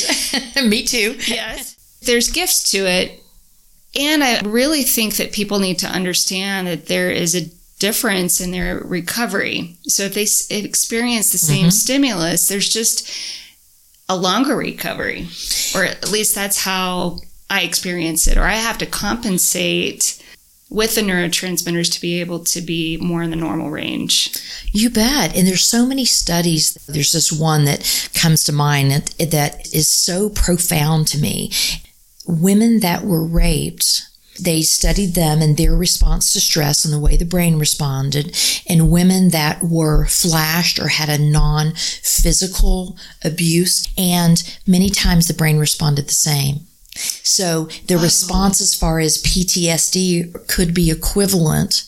Me 0.63 0.85
too. 0.85 1.17
Yes. 1.27 1.77
There's 2.03 2.31
gifts 2.31 2.71
to 2.73 2.87
it 2.87 3.23
And 3.99 4.23
I 4.23 4.41
really 4.41 4.83
think 4.83 5.17
that 5.17 5.33
people 5.33 5.59
need 5.59 5.79
to 5.81 5.87
understand 5.87 6.67
that 6.67 6.87
there 6.87 7.11
is 7.11 7.35
a 7.35 7.51
difference 7.79 8.41
in 8.41 8.51
their 8.51 8.79
recovery. 8.79 9.77
So 9.85 10.05
if 10.05 10.15
they 10.15 10.57
experience 10.57 11.33
the 11.33 11.39
same 11.39 11.63
mm-hmm. 11.63 11.71
stimulus, 11.71 12.49
there's 12.49 12.69
just 12.69 13.11
a 14.09 14.17
longer 14.17 14.57
recovery, 14.57 15.29
or 15.75 15.85
at 15.85 16.11
least 16.11 16.35
that's 16.35 16.65
how 16.65 17.19
I 17.51 17.63
experience 17.63 18.27
it, 18.27 18.39
or 18.39 18.45
I 18.45 18.55
have 18.55 18.79
to 18.79 18.87
compensate 18.87 20.23
with 20.71 20.95
the 20.95 21.01
neurotransmitters 21.01 21.91
to 21.93 22.01
be 22.01 22.21
able 22.21 22.41
to 22.45 22.61
be 22.61 22.99
more 22.99 23.23
in 23.23 23.31
the 23.31 23.37
normal 23.37 23.71
range. 23.71 24.35
You 24.73 24.91
bet. 24.91 25.35
And 25.35 25.47
there's 25.47 25.65
so 25.65 25.87
many 25.87 26.05
studies. 26.05 26.75
There's 26.87 27.13
this 27.13 27.33
one 27.33 27.65
that 27.65 28.11
comes 28.13 28.45
to 28.45 28.53
mind 28.53 28.91
that, 28.91 29.31
that 29.31 29.73
is 29.75 29.89
so 29.89 30.29
profound 30.29 31.07
to 31.09 31.19
me. 31.19 31.53
Women 32.27 32.81
that 32.81 33.05
were 33.05 33.25
raped 33.25 34.08
they 34.39 34.63
studied 34.63 35.15
them 35.15 35.43
and 35.43 35.57
their 35.57 35.75
response 35.75 36.33
to 36.33 36.41
stress 36.41 36.85
and 36.85 36.95
the 36.95 36.99
way 36.99 37.17
the 37.17 37.25
brain 37.25 37.59
responded. 37.59 38.37
And 38.67 38.91
women 38.91 39.31
that 39.31 39.63
were 39.63 40.07
flashed 40.07 40.79
or 40.79 40.89
had 40.89 41.09
a 41.09 41.19
non 41.19 41.75
physical 41.75 42.97
abuse, 43.25 43.89
and 43.97 44.43
many 44.67 44.91
times 44.91 45.29
the 45.29 45.35
brain 45.35 45.59
responded 45.59 46.07
the 46.07 46.15
same. 46.15 46.61
So 46.99 47.69
the 47.87 47.99
response 47.99 48.61
as 48.61 48.75
far 48.75 48.99
as 48.99 49.23
PTSD 49.23 50.49
could 50.49 50.75
be 50.75 50.91
equivalent, 50.91 51.85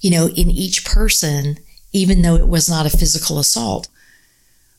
you 0.00 0.10
know, 0.10 0.28
in 0.28 0.50
each 0.50 0.84
person, 0.84 1.58
even 1.92 2.22
though 2.22 2.36
it 2.36 2.48
was 2.48 2.68
not 2.68 2.86
a 2.86 2.96
physical 2.96 3.38
assault. 3.38 3.88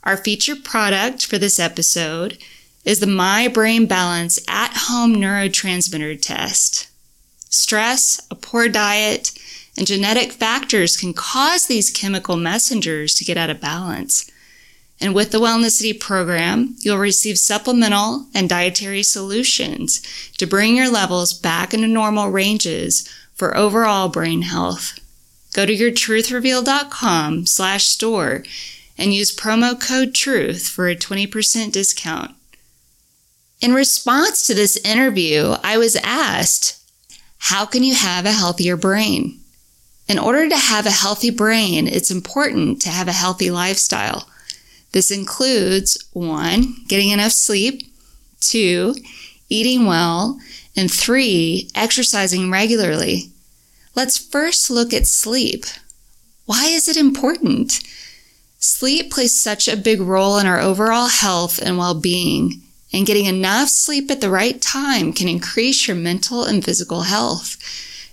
Our 0.03 0.17
featured 0.17 0.63
product 0.63 1.25
for 1.25 1.37
this 1.37 1.59
episode 1.59 2.37
is 2.83 2.99
the 2.99 3.07
My 3.07 3.47
Brain 3.47 3.85
Balance 3.85 4.39
at 4.47 4.62
home 4.87 5.15
neurotransmitter 5.15 6.21
test. 6.21 6.89
Stress, 7.49 8.25
a 8.31 8.35
poor 8.35 8.67
diet, 8.67 9.31
and 9.77 9.87
genetic 9.87 10.31
factors 10.31 10.97
can 10.97 11.13
cause 11.13 11.65
these 11.67 11.89
chemical 11.89 12.35
messengers 12.35 13.15
to 13.15 13.25
get 13.25 13.37
out 13.37 13.49
of 13.49 13.61
balance. 13.61 14.29
And 14.99 15.13
with 15.13 15.31
the 15.31 15.39
Wellnessity 15.39 15.99
program, 15.99 16.75
you'll 16.79 16.97
receive 16.97 17.37
supplemental 17.37 18.27
and 18.33 18.47
dietary 18.47 19.03
solutions 19.03 20.01
to 20.37 20.45
bring 20.45 20.77
your 20.77 20.89
levels 20.89 21.33
back 21.33 21.73
into 21.73 21.87
normal 21.87 22.29
ranges 22.29 23.07
for 23.33 23.57
overall 23.57 24.09
brain 24.09 24.43
health. 24.43 24.99
Go 25.53 25.65
to 25.65 25.75
yourtruthreveal.com 25.75 27.45
slash 27.45 27.85
store 27.85 28.43
and 28.97 29.13
use 29.13 29.35
promo 29.35 29.79
code 29.79 30.13
TRUTH 30.13 30.67
for 30.69 30.87
a 30.87 30.95
20% 30.95 31.71
discount. 31.71 32.35
In 33.63 33.73
response 33.73 34.45
to 34.47 34.53
this 34.53 34.75
interview, 34.83 35.55
I 35.63 35.77
was 35.77 35.95
asked, 36.03 36.83
how 37.37 37.65
can 37.65 37.81
you 37.81 37.95
have 37.95 38.25
a 38.25 38.33
healthier 38.33 38.75
brain? 38.75 39.39
In 40.09 40.19
order 40.19 40.49
to 40.49 40.57
have 40.57 40.85
a 40.85 40.91
healthy 40.91 41.29
brain, 41.29 41.87
it's 41.87 42.11
important 42.11 42.81
to 42.81 42.89
have 42.89 43.07
a 43.07 43.13
healthy 43.13 43.49
lifestyle. 43.49 44.27
This 44.91 45.11
includes 45.11 45.97
one, 46.11 46.75
getting 46.89 47.11
enough 47.11 47.31
sleep, 47.31 47.83
two, 48.41 48.95
eating 49.47 49.85
well, 49.85 50.41
and 50.75 50.91
three, 50.91 51.69
exercising 51.73 52.51
regularly. 52.51 53.31
Let's 53.95 54.17
first 54.17 54.69
look 54.69 54.93
at 54.93 55.07
sleep. 55.07 55.63
Why 56.45 56.65
is 56.65 56.89
it 56.89 56.97
important? 56.97 57.79
Sleep 58.59 59.09
plays 59.09 59.41
such 59.41 59.69
a 59.69 59.77
big 59.77 60.01
role 60.01 60.37
in 60.37 60.47
our 60.47 60.59
overall 60.59 61.07
health 61.07 61.61
and 61.61 61.77
well 61.77 61.93
being, 61.93 62.61
and 62.93 63.07
getting 63.07 63.25
enough 63.25 63.69
sleep 63.69 64.11
at 64.11 64.21
the 64.21 64.29
right 64.29 64.61
time 64.61 65.11
can 65.11 65.27
increase 65.27 65.87
your 65.87 65.97
mental 65.97 66.45
and 66.45 66.63
physical 66.63 67.01
health. 67.01 67.57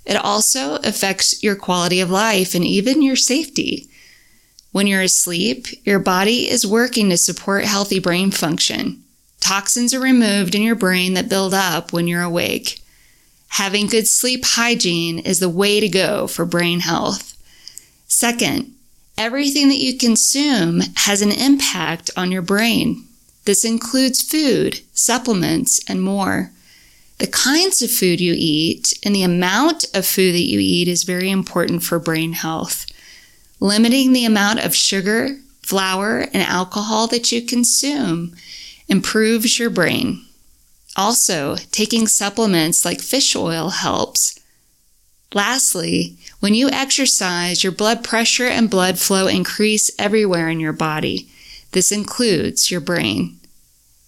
It 0.06 0.16
also 0.16 0.76
affects 0.76 1.42
your 1.42 1.54
quality 1.54 2.00
of 2.00 2.10
life 2.10 2.54
and 2.54 2.64
even 2.64 3.02
your 3.02 3.16
safety. 3.16 3.86
When 4.72 4.86
you're 4.86 5.02
asleep, 5.02 5.66
your 5.84 5.98
body 5.98 6.48
is 6.48 6.66
working 6.66 7.10
to 7.10 7.18
support 7.18 7.64
healthy 7.64 7.98
brain 7.98 8.30
function. 8.30 9.04
Toxins 9.40 9.92
are 9.92 10.00
removed 10.00 10.54
in 10.54 10.62
your 10.62 10.74
brain 10.74 11.14
that 11.14 11.28
build 11.28 11.52
up 11.52 11.92
when 11.92 12.08
you're 12.08 12.22
awake. 12.22 12.80
Having 13.48 13.88
good 13.88 14.06
sleep 14.06 14.44
hygiene 14.44 15.18
is 15.18 15.40
the 15.40 15.48
way 15.48 15.80
to 15.80 15.88
go 15.88 16.26
for 16.26 16.44
brain 16.44 16.80
health. 16.80 17.36
Second, 18.06 18.74
everything 19.18 19.68
that 19.68 19.78
you 19.78 19.98
consume 19.98 20.80
has 20.96 21.20
an 21.20 21.32
impact 21.32 22.10
on 22.16 22.30
your 22.30 22.42
brain. 22.42 23.04
This 23.44 23.64
includes 23.64 24.22
food, 24.22 24.80
supplements, 24.92 25.80
and 25.88 26.02
more. 26.02 26.52
The 27.18 27.26
kinds 27.26 27.82
of 27.82 27.90
food 27.90 28.20
you 28.20 28.34
eat 28.36 28.94
and 29.04 29.14
the 29.14 29.22
amount 29.22 29.84
of 29.94 30.06
food 30.06 30.34
that 30.34 30.48
you 30.48 30.58
eat 30.58 30.88
is 30.88 31.02
very 31.02 31.30
important 31.30 31.82
for 31.82 31.98
brain 31.98 32.32
health. 32.32 32.86
Limiting 33.60 34.12
the 34.12 34.24
amount 34.24 34.60
of 34.60 34.74
sugar, 34.74 35.36
flour, 35.62 36.20
and 36.32 36.42
alcohol 36.42 37.06
that 37.08 37.30
you 37.30 37.42
consume 37.42 38.34
improves 38.88 39.58
your 39.58 39.70
brain. 39.70 40.24
Also, 40.96 41.56
taking 41.70 42.06
supplements 42.06 42.84
like 42.84 43.00
fish 43.00 43.36
oil 43.36 43.70
helps. 43.70 44.38
Lastly, 45.32 46.16
when 46.40 46.54
you 46.54 46.68
exercise, 46.70 47.62
your 47.62 47.72
blood 47.72 48.02
pressure 48.02 48.46
and 48.46 48.68
blood 48.68 48.98
flow 48.98 49.26
increase 49.26 49.90
everywhere 49.98 50.48
in 50.48 50.58
your 50.58 50.72
body. 50.72 51.28
This 51.72 51.92
includes 51.92 52.70
your 52.70 52.80
brain. 52.80 53.38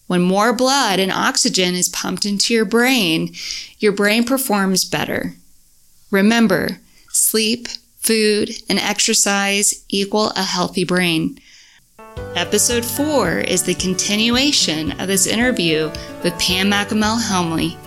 When 0.06 0.20
more 0.20 0.52
blood 0.52 0.98
and 0.98 1.12
oxygen 1.12 1.74
is 1.74 1.88
pumped 1.88 2.24
into 2.24 2.52
your 2.52 2.64
brain, 2.64 3.34
your 3.78 3.92
brain 3.92 4.24
performs 4.24 4.84
better. 4.84 5.34
Remember, 6.10 6.78
sleep, 7.10 7.68
food, 7.98 8.50
and 8.68 8.78
exercise 8.78 9.84
equal 9.88 10.30
a 10.30 10.42
healthy 10.42 10.84
brain. 10.84 11.38
Episode 12.34 12.84
4 12.84 13.38
is 13.38 13.62
the 13.62 13.74
continuation 13.74 14.92
of 15.00 15.06
this 15.06 15.26
interview 15.26 15.90
with 16.22 16.38
Pam 16.38 16.70
McAmel 16.70 17.22
Helmley. 17.22 17.78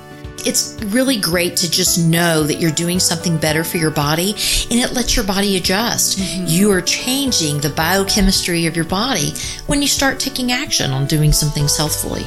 It's 0.45 0.77
really 0.86 1.19
great 1.19 1.58
to 1.58 1.69
just 1.69 1.97
know 1.97 2.43
that 2.43 2.60
you're 2.60 2.71
doing 2.71 2.99
something 2.99 3.38
better 3.38 3.63
for 3.63 3.77
your 3.77 3.91
body 3.91 4.31
and 4.69 4.79
it 4.79 4.93
lets 4.93 5.15
your 5.15 5.25
body 5.25 5.58
adjust. 5.58 6.19
Mm-hmm. 6.19 6.45
You 6.47 6.71
are 6.71 6.81
changing 6.81 7.60
the 7.60 7.69
biochemistry 7.69 8.67
of 8.67 8.75
your 8.75 8.86
body 8.86 9.34
when 9.65 9.81
you 9.81 9.88
start 9.88 10.19
taking 10.19 10.51
action 10.51 10.91
on 10.91 11.08
doing 11.08 11.31
some 11.31 11.49
things 11.49 11.75
healthfully. 11.75 12.25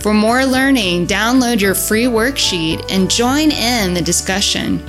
For 0.00 0.12
more 0.12 0.44
learning, 0.44 1.06
download 1.06 1.62
your 1.62 1.74
free 1.74 2.04
worksheet 2.04 2.92
and 2.92 3.10
join 3.10 3.50
in 3.50 3.94
the 3.94 4.02
discussion. 4.02 4.84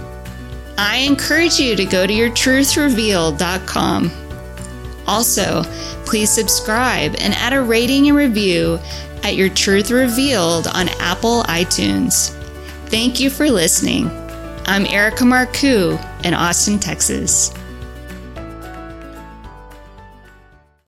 I 0.78 0.98
encourage 0.98 1.58
you 1.58 1.78
to 1.78 1.86
go 1.86 2.06
to 2.06 2.12
yourtruthreveal.com. 2.12 4.12
Also, 5.08 5.64
please 6.06 6.30
subscribe 6.30 7.16
and 7.20 7.34
add 7.36 7.54
a 7.54 7.62
rating 7.62 8.10
and 8.10 8.18
review 8.18 8.78
at 9.26 9.36
Your 9.36 9.50
Truth 9.50 9.90
Revealed 9.90 10.68
on 10.68 10.88
Apple 11.00 11.42
iTunes. 11.46 12.30
Thank 12.90 13.20
you 13.20 13.32
for 13.32 13.50
listening. 13.50 14.08
I'm 14.68 14.86
Erica 14.86 15.24
Marcoux 15.24 15.98
in 16.24 16.36
Austin, 16.36 16.78
Texas. 16.78 17.52